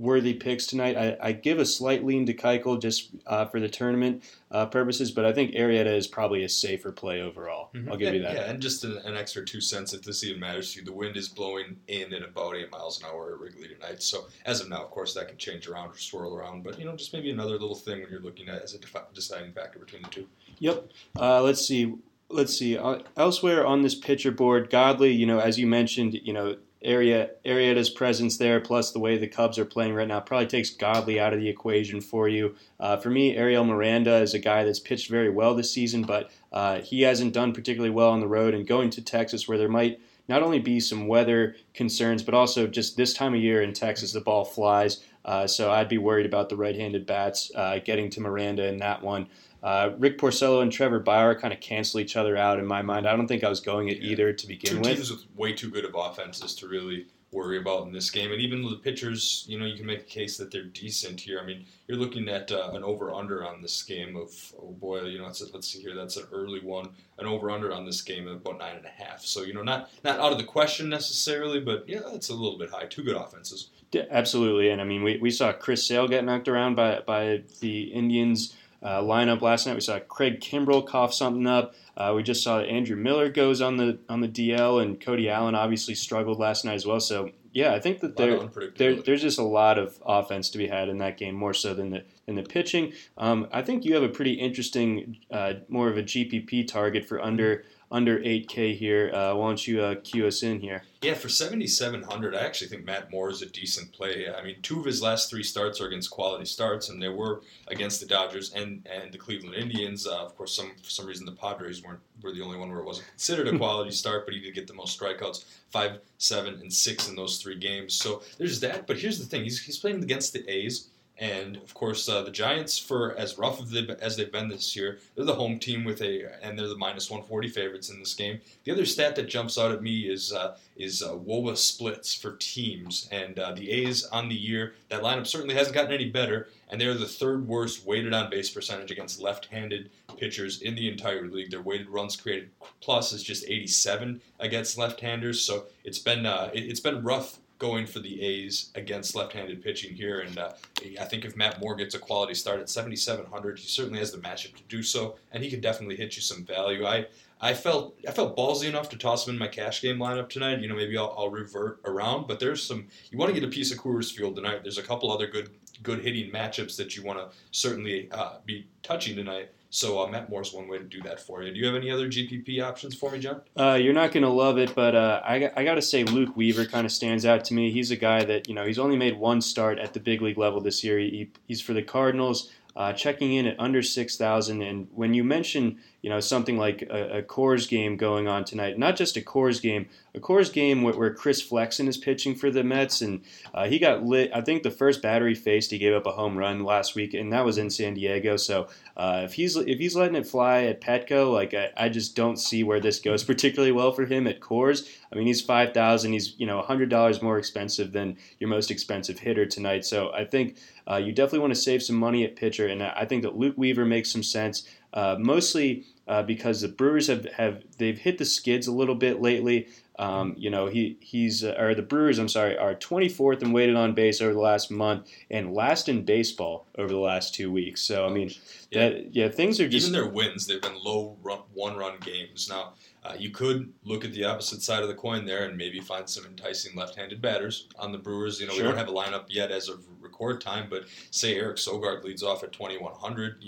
worthy 0.00 0.32
picks 0.32 0.66
tonight. 0.66 0.96
I, 0.96 1.16
I, 1.20 1.32
give 1.32 1.58
a 1.58 1.66
slight 1.66 2.04
lean 2.06 2.24
to 2.24 2.32
Keuchel 2.32 2.80
just 2.80 3.10
uh, 3.26 3.44
for 3.44 3.60
the 3.60 3.68
tournament 3.68 4.24
uh, 4.50 4.64
purposes, 4.64 5.10
but 5.10 5.26
I 5.26 5.32
think 5.34 5.52
Arrieta 5.52 5.94
is 5.94 6.06
probably 6.06 6.42
a 6.42 6.48
safer 6.48 6.90
play 6.90 7.20
overall. 7.20 7.68
Mm-hmm. 7.74 7.90
I'll 7.90 7.98
give 7.98 8.08
yeah, 8.08 8.12
you 8.14 8.22
that. 8.22 8.34
Yeah, 8.34 8.50
and 8.50 8.62
just 8.62 8.82
an, 8.82 8.96
an, 9.04 9.14
extra 9.14 9.44
two 9.44 9.60
cents 9.60 9.92
if 9.92 10.02
this 10.02 10.24
even 10.24 10.40
matters 10.40 10.72
to 10.72 10.80
you. 10.80 10.86
The 10.86 10.92
wind 10.92 11.18
is 11.18 11.28
blowing 11.28 11.76
in 11.86 12.14
at 12.14 12.22
about 12.22 12.56
eight 12.56 12.72
miles 12.72 12.98
an 13.00 13.08
hour 13.10 13.34
at 13.34 13.40
Wrigley 13.40 13.68
tonight. 13.68 14.02
So 14.02 14.24
as 14.46 14.62
of 14.62 14.70
now, 14.70 14.82
of 14.82 14.90
course, 14.90 15.12
that 15.14 15.28
can 15.28 15.36
change 15.36 15.68
around 15.68 15.90
or 15.90 15.98
swirl 15.98 16.34
around. 16.34 16.64
But 16.64 16.78
you 16.78 16.86
know, 16.86 16.96
just 16.96 17.12
maybe 17.12 17.30
another 17.30 17.52
little 17.52 17.74
thing 17.74 18.00
when 18.00 18.10
you're 18.10 18.20
looking 18.20 18.48
at 18.48 18.62
as 18.62 18.74
a 18.74 18.78
deciding 19.12 19.52
factor 19.52 19.78
between 19.78 20.00
the 20.02 20.08
two. 20.08 20.26
Yep. 20.60 20.90
Uh, 21.18 21.42
let's 21.42 21.66
see. 21.66 21.94
Let's 22.30 22.56
see. 22.58 22.78
Uh, 22.78 23.00
elsewhere 23.18 23.66
on 23.66 23.82
this 23.82 23.94
pitcher 23.94 24.30
board, 24.30 24.70
Godley. 24.70 25.12
You 25.12 25.26
know, 25.26 25.40
as 25.40 25.58
you 25.58 25.66
mentioned, 25.66 26.14
you 26.22 26.32
know 26.32 26.56
area 26.82 27.30
Arrieta's 27.44 27.90
presence 27.90 28.38
there, 28.38 28.60
plus 28.60 28.92
the 28.92 28.98
way 28.98 29.18
the 29.18 29.26
Cubs 29.26 29.58
are 29.58 29.64
playing 29.64 29.94
right 29.94 30.08
now, 30.08 30.20
probably 30.20 30.46
takes 30.46 30.70
Godley 30.70 31.20
out 31.20 31.32
of 31.32 31.40
the 31.40 31.48
equation 31.48 32.00
for 32.00 32.28
you. 32.28 32.54
Uh, 32.78 32.96
for 32.96 33.10
me, 33.10 33.36
Ariel 33.36 33.64
Miranda 33.64 34.16
is 34.16 34.34
a 34.34 34.38
guy 34.38 34.64
that's 34.64 34.80
pitched 34.80 35.10
very 35.10 35.30
well 35.30 35.54
this 35.54 35.72
season, 35.72 36.02
but 36.02 36.30
uh, 36.52 36.80
he 36.80 37.02
hasn't 37.02 37.34
done 37.34 37.52
particularly 37.52 37.90
well 37.90 38.10
on 38.10 38.20
the 38.20 38.28
road. 38.28 38.54
And 38.54 38.66
going 38.66 38.90
to 38.90 39.02
Texas, 39.02 39.46
where 39.46 39.58
there 39.58 39.68
might 39.68 40.00
not 40.28 40.42
only 40.42 40.60
be 40.60 40.80
some 40.80 41.08
weather 41.08 41.56
concerns, 41.74 42.22
but 42.22 42.34
also 42.34 42.66
just 42.66 42.96
this 42.96 43.12
time 43.12 43.34
of 43.34 43.40
year 43.40 43.62
in 43.62 43.72
Texas, 43.72 44.12
the 44.12 44.20
ball 44.20 44.44
flies. 44.44 45.04
Uh, 45.24 45.46
so 45.46 45.70
I'd 45.70 45.88
be 45.88 45.98
worried 45.98 46.26
about 46.26 46.48
the 46.48 46.56
right-handed 46.56 47.06
bats 47.06 47.50
uh, 47.54 47.78
getting 47.84 48.10
to 48.10 48.20
Miranda 48.20 48.66
in 48.66 48.78
that 48.78 49.02
one. 49.02 49.28
Uh, 49.62 49.90
Rick 49.98 50.18
Porcello 50.18 50.62
and 50.62 50.72
Trevor 50.72 51.00
Bauer 51.00 51.34
kind 51.34 51.52
of 51.52 51.60
cancel 51.60 52.00
each 52.00 52.16
other 52.16 52.36
out 52.36 52.58
in 52.58 52.66
my 52.66 52.80
mind. 52.80 53.06
I 53.06 53.14
don't 53.14 53.28
think 53.28 53.44
I 53.44 53.48
was 53.48 53.60
going 53.60 53.90
at 53.90 54.00
yeah. 54.00 54.12
either 54.12 54.32
to 54.32 54.46
begin 54.46 54.72
Two 54.72 54.78
with. 54.78 54.96
teams 54.96 55.10
with 55.10 55.24
way 55.36 55.52
too 55.52 55.70
good 55.70 55.84
of 55.84 55.94
offenses 55.94 56.54
to 56.56 56.68
really 56.68 57.06
worry 57.32 57.58
about 57.58 57.86
in 57.86 57.92
this 57.92 58.10
game. 58.10 58.32
And 58.32 58.40
even 58.40 58.62
the 58.62 58.76
pitchers, 58.76 59.44
you 59.48 59.58
know, 59.58 59.66
you 59.66 59.76
can 59.76 59.86
make 59.86 60.00
a 60.00 60.04
case 60.04 60.36
that 60.38 60.50
they're 60.50 60.64
decent 60.64 61.20
here. 61.20 61.40
I 61.40 61.46
mean, 61.46 61.64
you're 61.86 61.98
looking 61.98 62.28
at 62.28 62.50
uh, 62.50 62.70
an 62.72 62.82
over/under 62.82 63.46
on 63.46 63.62
this 63.62 63.82
game 63.82 64.16
of 64.16 64.30
oh 64.60 64.72
boy, 64.72 65.02
you 65.02 65.18
know, 65.18 65.26
let's, 65.26 65.42
let's 65.52 65.68
see 65.68 65.80
here, 65.80 65.94
that's 65.94 66.16
an 66.16 66.26
early 66.32 66.60
one, 66.60 66.88
an 67.18 67.26
over/under 67.26 67.72
on 67.72 67.84
this 67.84 68.02
game 68.02 68.26
of 68.26 68.36
about 68.36 68.58
nine 68.58 68.76
and 68.76 68.86
a 68.86 68.88
half. 68.88 69.20
So 69.20 69.42
you 69.42 69.54
know, 69.54 69.62
not 69.62 69.90
not 70.04 70.18
out 70.18 70.32
of 70.32 70.38
the 70.38 70.44
question 70.44 70.88
necessarily, 70.88 71.60
but 71.60 71.88
yeah, 71.88 72.00
it's 72.12 72.30
a 72.30 72.34
little 72.34 72.58
bit 72.58 72.70
high. 72.70 72.86
Two 72.86 73.02
good 73.02 73.16
offenses. 73.16 73.70
Yeah, 73.92 74.04
absolutely, 74.10 74.70
and 74.70 74.80
I 74.80 74.84
mean, 74.84 75.02
we, 75.02 75.18
we 75.18 75.32
saw 75.32 75.52
Chris 75.52 75.84
Sale 75.84 76.06
get 76.08 76.24
knocked 76.24 76.48
around 76.48 76.74
by 76.76 77.00
by 77.00 77.42
the 77.60 77.82
Indians 77.92 78.54
uh, 78.82 79.00
lineup 79.00 79.40
last 79.42 79.66
night. 79.66 79.74
We 79.74 79.80
saw 79.80 79.98
Craig 79.98 80.40
Kimbrel 80.40 80.86
cough 80.86 81.12
something 81.14 81.46
up. 81.46 81.74
Uh, 81.96 82.12
we 82.16 82.22
just 82.22 82.42
saw 82.42 82.58
that 82.58 82.68
Andrew 82.68 82.96
Miller 82.96 83.28
goes 83.28 83.60
on 83.60 83.76
the 83.76 83.98
on 84.08 84.20
the 84.20 84.28
DL, 84.28 84.82
and 84.82 85.00
Cody 85.00 85.28
Allen 85.28 85.54
obviously 85.54 85.94
struggled 85.94 86.38
last 86.38 86.64
night 86.64 86.74
as 86.74 86.86
well. 86.86 87.00
So 87.00 87.30
yeah, 87.52 87.74
I 87.74 87.80
think 87.80 88.00
that 88.00 88.16
there, 88.16 88.48
there 88.76 89.02
there's 89.02 89.22
just 89.22 89.38
a 89.38 89.44
lot 89.44 89.76
of 89.76 90.00
offense 90.06 90.50
to 90.50 90.58
be 90.58 90.68
had 90.68 90.88
in 90.88 90.98
that 90.98 91.18
game, 91.18 91.34
more 91.34 91.54
so 91.54 91.74
than 91.74 91.90
the 91.90 92.04
than 92.26 92.36
the 92.36 92.42
pitching. 92.42 92.92
Um, 93.18 93.48
I 93.52 93.62
think 93.62 93.84
you 93.84 93.94
have 93.94 94.04
a 94.04 94.08
pretty 94.08 94.34
interesting, 94.34 95.18
uh, 95.30 95.54
more 95.68 95.88
of 95.88 95.96
a 95.96 96.02
GPP 96.02 96.68
target 96.68 97.06
for 97.08 97.20
under 97.20 97.64
under 97.90 98.18
8K 98.20 98.76
here. 98.76 99.10
Uh, 99.12 99.34
why 99.34 99.48
don't 99.48 99.66
you 99.66 99.82
uh, 99.82 99.96
cue 100.04 100.26
us 100.26 100.42
in 100.42 100.60
here? 100.60 100.84
Yeah, 101.02 101.14
for 101.14 101.28
7,700, 101.28 102.34
I 102.34 102.40
actually 102.40 102.68
think 102.68 102.84
Matt 102.84 103.10
Moore 103.10 103.30
is 103.30 103.42
a 103.42 103.46
decent 103.46 103.92
play. 103.92 104.26
I 104.32 104.44
mean, 104.44 104.56
two 104.62 104.78
of 104.78 104.84
his 104.84 105.02
last 105.02 105.30
three 105.30 105.42
starts 105.42 105.80
are 105.80 105.86
against 105.86 106.10
quality 106.10 106.44
starts, 106.44 106.88
and 106.88 107.02
they 107.02 107.08
were 107.08 107.42
against 107.68 108.00
the 108.00 108.06
Dodgers 108.06 108.52
and, 108.52 108.86
and 108.86 109.12
the 109.12 109.18
Cleveland 109.18 109.56
Indians. 109.56 110.06
Uh, 110.06 110.24
of 110.24 110.36
course, 110.36 110.54
some 110.54 110.72
for 110.82 110.90
some 110.90 111.06
reason 111.06 111.26
the 111.26 111.32
Padres 111.32 111.82
weren't 111.82 112.00
were 112.22 112.32
the 112.32 112.42
only 112.42 112.58
one 112.58 112.70
where 112.70 112.80
it 112.80 112.84
wasn't 112.84 113.08
considered 113.08 113.48
a 113.48 113.56
quality 113.58 113.90
start, 113.90 114.26
but 114.26 114.34
he 114.34 114.40
did 114.40 114.54
get 114.54 114.66
the 114.66 114.74
most 114.74 114.98
strikeouts 115.00 115.44
five, 115.70 116.00
seven, 116.18 116.54
and 116.60 116.72
six 116.72 117.08
in 117.08 117.16
those 117.16 117.38
three 117.38 117.56
games. 117.56 117.94
So 117.94 118.22
there's 118.38 118.60
that. 118.60 118.86
But 118.86 118.98
here's 118.98 119.18
the 119.18 119.26
thing: 119.26 119.42
he's 119.42 119.62
he's 119.62 119.78
playing 119.78 120.02
against 120.02 120.32
the 120.32 120.48
A's. 120.48 120.88
And 121.20 121.58
of 121.58 121.74
course, 121.74 122.08
uh, 122.08 122.22
the 122.22 122.30
Giants, 122.30 122.78
for 122.78 123.14
as 123.14 123.36
rough 123.36 123.60
as 123.60 124.16
they've, 124.16 124.32
been 124.32 124.48
this 124.48 124.74
year, 124.74 125.00
they're 125.14 125.26
the 125.26 125.34
home 125.34 125.58
team 125.58 125.84
with 125.84 126.00
a, 126.00 126.24
and 126.42 126.58
they're 126.58 126.66
the 126.66 126.78
minus 126.78 127.10
140 127.10 127.48
favorites 127.48 127.90
in 127.90 128.00
this 128.00 128.14
game. 128.14 128.40
The 128.64 128.72
other 128.72 128.86
stat 128.86 129.16
that 129.16 129.28
jumps 129.28 129.58
out 129.58 129.70
at 129.70 129.82
me 129.82 130.08
is 130.08 130.32
uh, 130.32 130.56
is 130.76 131.02
uh, 131.02 131.12
WOBA 131.12 131.58
splits 131.58 132.14
for 132.14 132.36
teams, 132.38 133.06
and 133.12 133.38
uh, 133.38 133.52
the 133.52 133.70
A's 133.70 134.04
on 134.06 134.30
the 134.30 134.34
year. 134.34 134.74
That 134.88 135.02
lineup 135.02 135.26
certainly 135.26 135.54
hasn't 135.54 135.74
gotten 135.74 135.92
any 135.92 136.08
better, 136.08 136.48
and 136.70 136.80
they're 136.80 136.94
the 136.94 137.06
third 137.06 137.46
worst 137.46 137.84
weighted 137.84 138.14
on 138.14 138.30
base 138.30 138.48
percentage 138.48 138.90
against 138.90 139.20
left-handed 139.20 139.90
pitchers 140.16 140.62
in 140.62 140.74
the 140.74 140.88
entire 140.88 141.28
league. 141.28 141.50
Their 141.50 141.60
weighted 141.60 141.90
runs 141.90 142.16
created 142.16 142.48
plus 142.80 143.12
is 143.12 143.22
just 143.22 143.44
87 143.46 144.22
against 144.38 144.78
left-handers, 144.78 145.42
so 145.42 145.64
it's 145.84 145.98
been 145.98 146.24
uh, 146.24 146.50
it, 146.54 146.60
it's 146.60 146.80
been 146.80 147.02
rough 147.02 147.38
going 147.60 147.86
for 147.86 148.00
the 148.00 148.20
A's 148.20 148.72
against 148.74 149.14
left-handed 149.14 149.62
pitching 149.62 149.94
here. 149.94 150.20
And 150.20 150.36
uh, 150.36 150.52
I 151.00 151.04
think 151.04 151.24
if 151.24 151.36
Matt 151.36 151.60
Moore 151.60 151.76
gets 151.76 151.94
a 151.94 151.98
quality 152.00 152.34
start 152.34 152.58
at 152.58 152.68
7,700, 152.68 153.58
he 153.58 153.68
certainly 153.68 154.00
has 154.00 154.10
the 154.10 154.18
matchup 154.18 154.56
to 154.56 154.62
do 154.68 154.82
so, 154.82 155.16
and 155.30 155.44
he 155.44 155.50
could 155.50 155.60
definitely 155.60 155.96
hit 155.96 156.16
you 156.16 156.22
some 156.22 156.44
value. 156.44 156.84
I 156.84 157.06
I 157.42 157.54
felt 157.54 157.94
I 158.06 158.10
felt 158.10 158.36
ballsy 158.36 158.68
enough 158.68 158.90
to 158.90 158.98
toss 158.98 159.26
him 159.26 159.34
in 159.34 159.38
my 159.38 159.48
cash 159.48 159.80
game 159.80 159.96
lineup 159.98 160.28
tonight. 160.28 160.60
You 160.60 160.68
know, 160.68 160.74
maybe 160.74 160.98
I'll, 160.98 161.14
I'll 161.16 161.30
revert 161.30 161.80
around, 161.84 162.26
but 162.26 162.38
there's 162.38 162.62
some. 162.62 162.88
You 163.10 163.18
want 163.18 163.32
to 163.34 163.40
get 163.40 163.48
a 163.48 163.50
piece 163.50 163.72
of 163.72 163.78
Coors 163.78 164.12
Field 164.12 164.36
tonight. 164.36 164.62
There's 164.62 164.78
a 164.78 164.82
couple 164.82 165.10
other 165.10 165.26
good 165.26 165.50
good 165.82 166.00
hitting 166.00 166.30
matchups 166.30 166.76
that 166.76 166.96
you 166.96 167.02
want 167.02 167.18
to 167.18 167.36
certainly 167.50 168.10
uh, 168.12 168.38
be 168.44 168.66
touching 168.82 169.16
tonight. 169.16 169.50
So 169.70 170.02
uh, 170.02 170.08
Matt 170.08 170.28
Moore's 170.28 170.52
one 170.52 170.66
way 170.66 170.78
to 170.78 170.84
do 170.84 171.00
that 171.02 171.20
for 171.20 171.42
you. 171.44 171.52
Do 171.52 171.60
you 171.60 171.66
have 171.66 171.76
any 171.76 171.92
other 171.92 172.08
GPP 172.08 172.60
options 172.60 172.96
for 172.96 173.12
me, 173.12 173.20
John? 173.20 173.40
Uh, 173.56 173.78
you're 173.80 173.94
not 173.94 174.10
going 174.10 174.24
to 174.24 174.28
love 174.28 174.58
it, 174.58 174.74
but 174.74 174.96
uh, 174.96 175.22
I, 175.24 175.48
I 175.56 175.64
got 175.64 175.76
to 175.76 175.82
say 175.82 176.02
Luke 176.02 176.36
Weaver 176.36 176.66
kind 176.66 176.84
of 176.84 176.90
stands 176.90 177.24
out 177.24 177.44
to 177.46 177.54
me. 177.54 177.70
He's 177.70 177.92
a 177.92 177.96
guy 177.96 178.24
that 178.24 178.48
you 178.48 178.54
know 178.54 178.66
he's 178.66 178.80
only 178.80 178.96
made 178.96 179.16
one 179.16 179.40
start 179.40 179.78
at 179.78 179.94
the 179.94 180.00
big 180.00 180.22
league 180.22 180.38
level 180.38 180.60
this 180.60 180.82
year. 180.82 180.98
He, 180.98 181.30
he's 181.46 181.60
for 181.60 181.72
the 181.72 181.84
Cardinals, 181.84 182.50
uh, 182.74 182.92
checking 182.92 183.32
in 183.32 183.46
at 183.46 183.60
under 183.60 183.80
six 183.80 184.16
thousand. 184.16 184.60
And 184.62 184.88
when 184.92 185.14
you 185.14 185.22
mention 185.22 185.78
you 186.02 186.10
know 186.10 186.20
something 186.20 186.56
like 186.56 186.82
a, 186.82 187.18
a 187.18 187.22
Coors 187.22 187.68
game 187.68 187.96
going 187.96 188.26
on 188.26 188.44
tonight, 188.44 188.78
not 188.78 188.96
just 188.96 189.16
a 189.16 189.20
Coors 189.20 189.60
game, 189.60 189.86
a 190.14 190.20
Coors 190.20 190.52
game 190.52 190.82
where, 190.82 190.94
where 190.94 191.14
Chris 191.14 191.40
Flexen 191.42 191.88
is 191.88 191.96
pitching 191.96 192.34
for 192.34 192.50
the 192.50 192.64
Mets, 192.64 193.02
and 193.02 193.22
uh, 193.54 193.66
he 193.66 193.78
got 193.78 194.02
lit. 194.02 194.30
I 194.34 194.40
think 194.40 194.62
the 194.62 194.70
first 194.70 195.02
batter 195.02 195.28
he 195.28 195.34
faced, 195.34 195.70
he 195.70 195.78
gave 195.78 195.94
up 195.94 196.06
a 196.06 196.12
home 196.12 196.36
run 196.36 196.64
last 196.64 196.94
week, 196.94 197.14
and 197.14 197.32
that 197.32 197.44
was 197.44 197.58
in 197.58 197.70
San 197.70 197.94
Diego. 197.94 198.36
So 198.36 198.68
uh, 198.96 199.22
if 199.24 199.34
he's 199.34 199.56
if 199.56 199.78
he's 199.78 199.96
letting 199.96 200.16
it 200.16 200.26
fly 200.26 200.64
at 200.64 200.80
Petco, 200.80 201.32
like 201.32 201.54
I, 201.54 201.70
I, 201.76 201.88
just 201.88 202.16
don't 202.16 202.38
see 202.38 202.62
where 202.62 202.80
this 202.80 203.00
goes 203.00 203.22
particularly 203.24 203.72
well 203.72 203.92
for 203.92 204.06
him 204.06 204.26
at 204.26 204.40
Coors. 204.40 204.88
I 205.12 205.16
mean, 205.16 205.26
he's 205.26 205.40
five 205.40 205.72
thousand. 205.72 206.12
He's 206.12 206.34
you 206.38 206.46
know 206.46 206.62
hundred 206.62 206.88
dollars 206.88 207.22
more 207.22 207.38
expensive 207.38 207.92
than 207.92 208.16
your 208.38 208.48
most 208.50 208.70
expensive 208.70 209.18
hitter 209.18 209.46
tonight. 209.46 209.84
So 209.84 210.12
I 210.12 210.24
think 210.24 210.56
uh, 210.90 210.96
you 210.96 211.12
definitely 211.12 211.40
want 211.40 211.54
to 211.54 211.60
save 211.60 211.82
some 211.82 211.96
money 211.96 212.24
at 212.24 212.36
pitcher, 212.36 212.66
and 212.66 212.82
I 212.82 213.04
think 213.04 213.22
that 213.22 213.36
Luke 213.36 213.54
Weaver 213.56 213.84
makes 213.84 214.10
some 214.10 214.22
sense. 214.22 214.66
Uh, 214.92 215.16
mostly 215.18 215.84
uh, 216.08 216.22
because 216.22 216.60
the 216.60 216.68
Brewers 216.68 217.06
have, 217.06 217.24
have 217.26 217.62
they've 217.78 217.98
hit 217.98 218.18
the 218.18 218.24
skids 218.24 218.66
a 218.66 218.72
little 218.72 218.96
bit 218.96 219.20
lately. 219.22 219.68
Um, 220.00 220.34
you 220.36 220.48
know, 220.50 220.66
he 220.66 220.96
he's 221.00 221.44
uh, 221.44 221.54
or 221.58 221.74
the 221.74 221.82
Brewers, 221.82 222.18
I'm 222.18 222.28
sorry, 222.28 222.56
are 222.56 222.74
24th 222.74 223.42
in 223.42 223.52
weighted 223.52 223.76
on 223.76 223.92
base 223.94 224.20
over 224.20 224.32
the 224.32 224.40
last 224.40 224.70
month 224.70 225.08
and 225.30 225.52
last 225.54 225.88
in 225.88 226.04
baseball 226.04 226.66
over 226.78 226.88
the 226.88 226.98
last 226.98 227.34
two 227.34 227.52
weeks. 227.52 227.82
So 227.82 228.06
I 228.06 228.08
mean, 228.08 228.30
Yeah. 228.70 228.88
that 228.88 229.14
yeah, 229.14 229.28
things 229.28 229.60
are 229.60 229.68
just 229.68 229.88
Even 229.88 230.00
their 230.00 230.10
wins, 230.10 230.46
they've 230.46 230.60
been 230.60 230.82
low 230.82 231.16
run, 231.22 231.40
one-run 231.52 231.98
games. 232.00 232.48
Now, 232.48 232.72
uh, 233.04 233.14
you 233.18 233.30
could 233.30 233.72
look 233.84 234.04
at 234.04 234.12
the 234.12 234.24
opposite 234.24 234.62
side 234.62 234.82
of 234.82 234.88
the 234.88 234.94
coin 234.94 235.26
there 235.26 235.44
and 235.44 235.56
maybe 235.56 235.80
find 235.80 236.08
some 236.08 236.24
enticing 236.24 236.74
left-handed 236.74 237.20
batters 237.22 237.68
on 237.78 237.92
the 237.92 237.98
Brewers. 237.98 238.40
You 238.40 238.46
know, 238.46 238.54
Sure. 238.54 238.62
we 238.64 238.68
don't 238.68 238.78
have 238.78 238.88
a 238.88 238.92
lineup 238.92 239.24
yet 239.28 239.50
as 239.52 239.68
of 239.68 239.84
record 240.00 240.40
time, 240.40 240.66
but 240.70 240.84
say 241.10 241.36
Eric 241.36 241.56
Sogard 241.58 242.02
leads 242.04 242.22
off 242.22 242.42
at 242.42 242.52
2,100. 242.52 243.44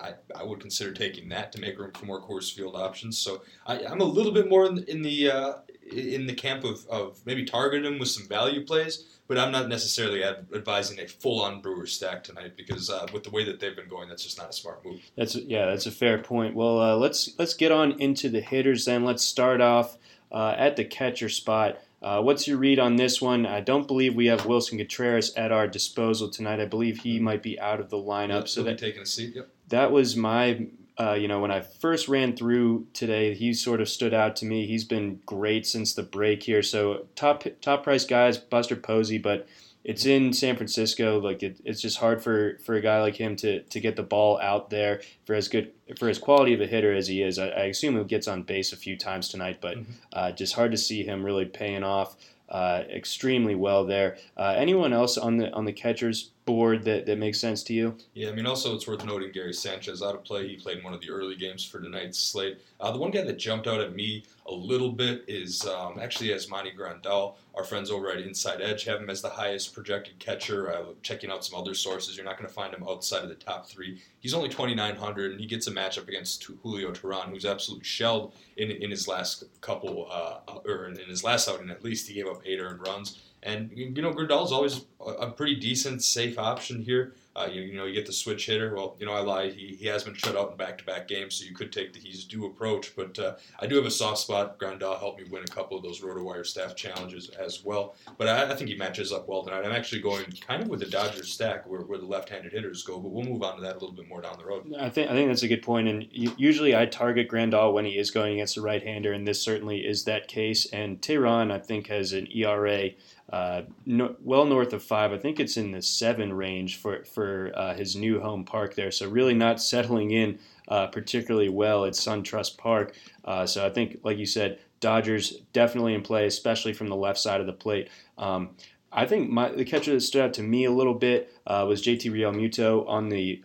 I, 0.00 0.14
I 0.34 0.42
would 0.44 0.60
consider 0.60 0.92
taking 0.92 1.28
that 1.30 1.52
to 1.52 1.60
make 1.60 1.78
room 1.78 1.92
for 1.92 2.06
more 2.06 2.20
Coors 2.20 2.52
Field 2.52 2.76
options. 2.76 3.18
So 3.18 3.42
I, 3.66 3.84
I'm 3.84 4.00
a 4.00 4.04
little 4.04 4.32
bit 4.32 4.48
more 4.48 4.66
in 4.66 4.76
the 4.76 4.90
in 4.90 5.02
the, 5.02 5.30
uh, 5.30 5.52
in 5.90 6.26
the 6.26 6.34
camp 6.34 6.64
of, 6.64 6.86
of 6.88 7.20
maybe 7.26 7.44
targeting 7.44 7.92
him 7.92 7.98
with 7.98 8.08
some 8.08 8.26
value 8.26 8.64
plays, 8.64 9.04
but 9.28 9.38
I'm 9.38 9.52
not 9.52 9.68
necessarily 9.68 10.22
ad- 10.22 10.46
advising 10.54 10.98
a 10.98 11.06
full-on 11.06 11.60
Brewer 11.60 11.86
stack 11.86 12.24
tonight 12.24 12.56
because 12.56 12.90
uh, 12.90 13.06
with 13.12 13.24
the 13.24 13.30
way 13.30 13.44
that 13.44 13.60
they've 13.60 13.76
been 13.76 13.88
going, 13.88 14.08
that's 14.08 14.24
just 14.24 14.38
not 14.38 14.50
a 14.50 14.52
smart 14.52 14.84
move. 14.84 15.00
That's 15.16 15.34
yeah, 15.34 15.66
that's 15.66 15.86
a 15.86 15.90
fair 15.90 16.18
point. 16.18 16.54
Well, 16.54 16.80
uh, 16.80 16.96
let's 16.96 17.30
let's 17.38 17.54
get 17.54 17.72
on 17.72 18.00
into 18.00 18.28
the 18.28 18.40
hitters 18.40 18.84
then. 18.84 19.04
Let's 19.04 19.24
start 19.24 19.60
off 19.60 19.98
uh, 20.32 20.54
at 20.56 20.76
the 20.76 20.84
catcher 20.84 21.28
spot. 21.28 21.78
Uh, 22.02 22.20
what's 22.20 22.46
your 22.46 22.58
read 22.58 22.78
on 22.78 22.96
this 22.96 23.22
one? 23.22 23.46
I 23.46 23.60
don't 23.60 23.88
believe 23.88 24.14
we 24.14 24.26
have 24.26 24.44
Wilson 24.44 24.76
Contreras 24.76 25.32
at 25.36 25.52
our 25.52 25.66
disposal 25.66 26.28
tonight. 26.28 26.60
I 26.60 26.66
believe 26.66 26.98
he 26.98 27.18
might 27.18 27.42
be 27.42 27.58
out 27.58 27.80
of 27.80 27.88
the 27.88 27.96
lineup. 27.96 28.40
Yep, 28.40 28.48
so 28.48 28.62
that 28.64 28.78
taking 28.78 29.00
a 29.00 29.06
seat. 29.06 29.34
Yep. 29.34 29.48
That 29.74 29.90
was 29.92 30.16
my 30.16 30.66
uh, 30.98 31.12
you 31.14 31.26
know 31.28 31.40
when 31.40 31.50
I 31.50 31.60
first 31.60 32.08
ran 32.08 32.36
through 32.36 32.86
today, 32.92 33.34
he 33.34 33.52
sort 33.52 33.80
of 33.80 33.88
stood 33.88 34.14
out 34.14 34.36
to 34.36 34.44
me. 34.46 34.66
He's 34.66 34.84
been 34.84 35.20
great 35.26 35.66
since 35.66 35.92
the 35.94 36.02
break 36.04 36.42
here. 36.44 36.62
So 36.62 37.06
top 37.16 37.44
top 37.60 37.82
price 37.84 38.04
guys, 38.04 38.38
Buster 38.38 38.76
Posey, 38.76 39.18
but 39.18 39.46
it's 39.82 40.06
in 40.06 40.32
San 40.32 40.56
Francisco. 40.56 41.18
Like 41.18 41.42
it, 41.42 41.60
it's 41.64 41.82
just 41.82 41.98
hard 41.98 42.22
for, 42.22 42.58
for 42.64 42.74
a 42.74 42.80
guy 42.80 43.02
like 43.02 43.16
him 43.16 43.36
to, 43.36 43.60
to 43.64 43.80
get 43.80 43.96
the 43.96 44.02
ball 44.02 44.40
out 44.40 44.70
there 44.70 45.02
for 45.26 45.34
as 45.34 45.48
good 45.48 45.72
for 45.98 46.08
as 46.08 46.18
quality 46.18 46.54
of 46.54 46.60
a 46.62 46.66
hitter 46.66 46.94
as 46.94 47.06
he 47.08 47.20
is. 47.20 47.38
I, 47.38 47.48
I 47.48 47.64
assume 47.64 47.98
he 47.98 48.04
gets 48.04 48.26
on 48.28 48.44
base 48.44 48.72
a 48.72 48.76
few 48.78 48.96
times 48.96 49.28
tonight, 49.28 49.58
but 49.60 49.76
Mhm. 49.76 49.84
uh, 50.12 50.30
just 50.32 50.54
hard 50.54 50.70
to 50.70 50.78
see 50.78 51.02
him 51.04 51.22
really 51.24 51.44
paying 51.44 51.82
off 51.84 52.16
uh, 52.48 52.82
extremely 52.88 53.54
well 53.54 53.84
there. 53.84 54.16
Uh, 54.36 54.54
anyone 54.56 54.92
else 54.92 55.18
on 55.18 55.38
the 55.38 55.50
on 55.52 55.64
the 55.64 55.72
catchers 55.72 56.30
board 56.44 56.84
that, 56.84 57.06
that 57.06 57.18
makes 57.18 57.40
sense 57.40 57.62
to 57.64 57.72
you? 57.72 57.96
Yeah, 58.12 58.28
I 58.28 58.32
mean, 58.32 58.46
also 58.46 58.74
it's 58.74 58.86
worth 58.86 59.04
noting 59.04 59.32
Gary 59.32 59.52
Sanchez 59.52 60.02
out 60.02 60.14
of 60.14 60.24
play. 60.24 60.48
He 60.48 60.56
played 60.56 60.78
in 60.78 60.84
one 60.84 60.92
of 60.92 61.00
the 61.00 61.10
early 61.10 61.36
games 61.36 61.64
for 61.64 61.80
tonight's 61.80 62.18
slate. 62.18 62.58
Uh, 62.80 62.90
the 62.90 62.98
one 62.98 63.10
guy 63.10 63.22
that 63.22 63.38
jumped 63.38 63.66
out 63.66 63.80
at 63.80 63.94
me 63.94 64.24
a 64.46 64.52
little 64.52 64.92
bit 64.92 65.24
is 65.26 65.66
um, 65.66 65.98
actually 65.98 66.28
Yasmani 66.28 66.76
Grandal. 66.76 67.34
Our 67.54 67.64
friends 67.64 67.90
over 67.90 68.10
at 68.10 68.18
Inside 68.18 68.60
Edge 68.60 68.84
have 68.84 69.00
him 69.00 69.08
as 69.08 69.22
the 69.22 69.30
highest 69.30 69.72
projected 69.72 70.18
catcher. 70.18 70.70
Uh, 70.70 70.84
checking 71.02 71.30
out 71.30 71.44
some 71.44 71.58
other 71.58 71.72
sources, 71.72 72.16
you're 72.16 72.26
not 72.26 72.36
going 72.36 72.48
to 72.48 72.54
find 72.54 72.74
him 72.74 72.84
outside 72.86 73.22
of 73.22 73.28
the 73.28 73.36
top 73.36 73.66
three. 73.66 74.02
He's 74.20 74.34
only 74.34 74.48
2,900, 74.48 75.32
and 75.32 75.40
he 75.40 75.46
gets 75.46 75.66
a 75.66 75.70
matchup 75.70 76.08
against 76.08 76.44
Julio 76.62 76.90
Teheran, 76.92 77.30
who's 77.30 77.46
absolutely 77.46 77.84
shelled 77.84 78.32
in, 78.56 78.70
in 78.70 78.90
his 78.90 79.08
last 79.08 79.44
couple, 79.60 80.08
uh, 80.10 80.58
or 80.66 80.88
in 80.88 80.96
his 81.08 81.24
last 81.24 81.48
outing 81.48 81.70
at 81.70 81.82
least. 81.82 82.08
He 82.08 82.14
gave 82.14 82.26
up 82.26 82.42
eight 82.44 82.58
earned 82.58 82.86
runs. 82.86 83.20
And 83.44 83.70
you 83.74 84.02
know, 84.02 84.12
Grandal's 84.12 84.52
always 84.52 84.86
a 85.06 85.30
pretty 85.30 85.56
decent, 85.56 86.02
safe 86.02 86.38
option 86.38 86.82
here. 86.82 87.14
Uh, 87.36 87.48
you, 87.50 87.62
you 87.62 87.76
know, 87.76 87.84
you 87.84 87.92
get 87.92 88.06
the 88.06 88.12
switch 88.12 88.46
hitter. 88.46 88.74
Well, 88.76 88.96
you 89.00 89.06
know, 89.06 89.12
I 89.12 89.18
lied. 89.18 89.54
He, 89.54 89.74
he 89.74 89.86
has 89.88 90.04
been 90.04 90.14
shut 90.14 90.36
out 90.36 90.52
in 90.52 90.56
back-to-back 90.56 91.08
games, 91.08 91.34
so 91.34 91.44
you 91.44 91.52
could 91.52 91.72
take 91.72 91.92
the 91.92 91.98
he's 91.98 92.24
due 92.24 92.46
approach. 92.46 92.94
But 92.94 93.18
uh, 93.18 93.34
I 93.58 93.66
do 93.66 93.74
have 93.74 93.86
a 93.86 93.90
soft 93.90 94.18
spot. 94.18 94.56
Grandal 94.56 94.98
helped 95.00 95.20
me 95.20 95.26
win 95.28 95.42
a 95.42 95.48
couple 95.48 95.76
of 95.76 95.82
those 95.82 96.00
RotoWire 96.00 96.46
staff 96.46 96.76
challenges 96.76 97.30
as 97.30 97.64
well. 97.64 97.96
But 98.18 98.28
I, 98.28 98.52
I 98.52 98.54
think 98.54 98.70
he 98.70 98.76
matches 98.76 99.12
up 99.12 99.28
well 99.28 99.42
tonight. 99.42 99.64
I'm 99.64 99.72
actually 99.72 100.00
going 100.00 100.26
kind 100.46 100.62
of 100.62 100.68
with 100.68 100.78
the 100.78 100.86
Dodgers 100.86 101.32
stack 101.32 101.68
where, 101.68 101.80
where 101.80 101.98
the 101.98 102.06
left-handed 102.06 102.52
hitters 102.52 102.84
go. 102.84 103.00
But 103.00 103.10
we'll 103.10 103.24
move 103.24 103.42
on 103.42 103.56
to 103.56 103.62
that 103.62 103.72
a 103.72 103.78
little 103.80 103.92
bit 103.92 104.08
more 104.08 104.22
down 104.22 104.38
the 104.38 104.44
road. 104.44 104.72
I 104.78 104.88
think 104.88 105.10
I 105.10 105.14
think 105.14 105.28
that's 105.28 105.42
a 105.42 105.48
good 105.48 105.62
point. 105.62 105.88
And 105.88 106.06
usually 106.12 106.76
I 106.76 106.86
target 106.86 107.28
Grandal 107.28 107.72
when 107.72 107.84
he 107.84 107.98
is 107.98 108.12
going 108.12 108.34
against 108.34 108.56
a 108.56 108.62
right-hander, 108.62 109.12
and 109.12 109.26
this 109.26 109.42
certainly 109.42 109.78
is 109.78 110.04
that 110.04 110.28
case. 110.28 110.66
And 110.66 111.00
Teheran, 111.00 111.50
I 111.50 111.58
think, 111.58 111.88
has 111.88 112.12
an 112.12 112.28
ERA 112.32 112.90
uh, 113.32 113.62
no, 113.86 114.16
well 114.22 114.44
north 114.44 114.72
of 114.72 114.82
five. 114.82 115.12
I 115.12 115.18
think 115.18 115.40
it's 115.40 115.56
in 115.56 115.72
the 115.72 115.82
seven 115.82 116.32
range 116.32 116.76
for 116.76 117.04
for 117.04 117.52
uh, 117.54 117.74
his 117.74 117.96
new 117.96 118.20
home 118.20 118.44
park 118.44 118.74
there. 118.74 118.90
So 118.90 119.08
really 119.08 119.34
not 119.34 119.62
settling 119.62 120.10
in 120.10 120.38
uh, 120.68 120.88
particularly 120.88 121.48
well 121.48 121.84
at 121.84 121.94
SunTrust 121.94 122.58
Park. 122.58 122.94
Uh, 123.24 123.46
so 123.46 123.64
I 123.64 123.70
think, 123.70 124.00
like 124.02 124.18
you 124.18 124.26
said, 124.26 124.58
Dodgers 124.80 125.38
definitely 125.52 125.94
in 125.94 126.02
play, 126.02 126.26
especially 126.26 126.74
from 126.74 126.88
the 126.88 126.96
left 126.96 127.18
side 127.18 127.40
of 127.40 127.46
the 127.46 127.52
plate. 127.52 127.88
Um, 128.18 128.50
I 128.92 129.06
think 129.06 129.30
my, 129.30 129.48
the 129.48 129.64
catcher 129.64 129.92
that 129.92 130.00
stood 130.02 130.22
out 130.22 130.34
to 130.34 130.42
me 130.42 130.64
a 130.64 130.70
little 130.70 130.94
bit 130.94 131.34
uh, 131.46 131.64
was 131.66 131.82
JT 131.82 132.10
Realmuto 132.12 132.86
on 132.86 133.08
the 133.08 133.42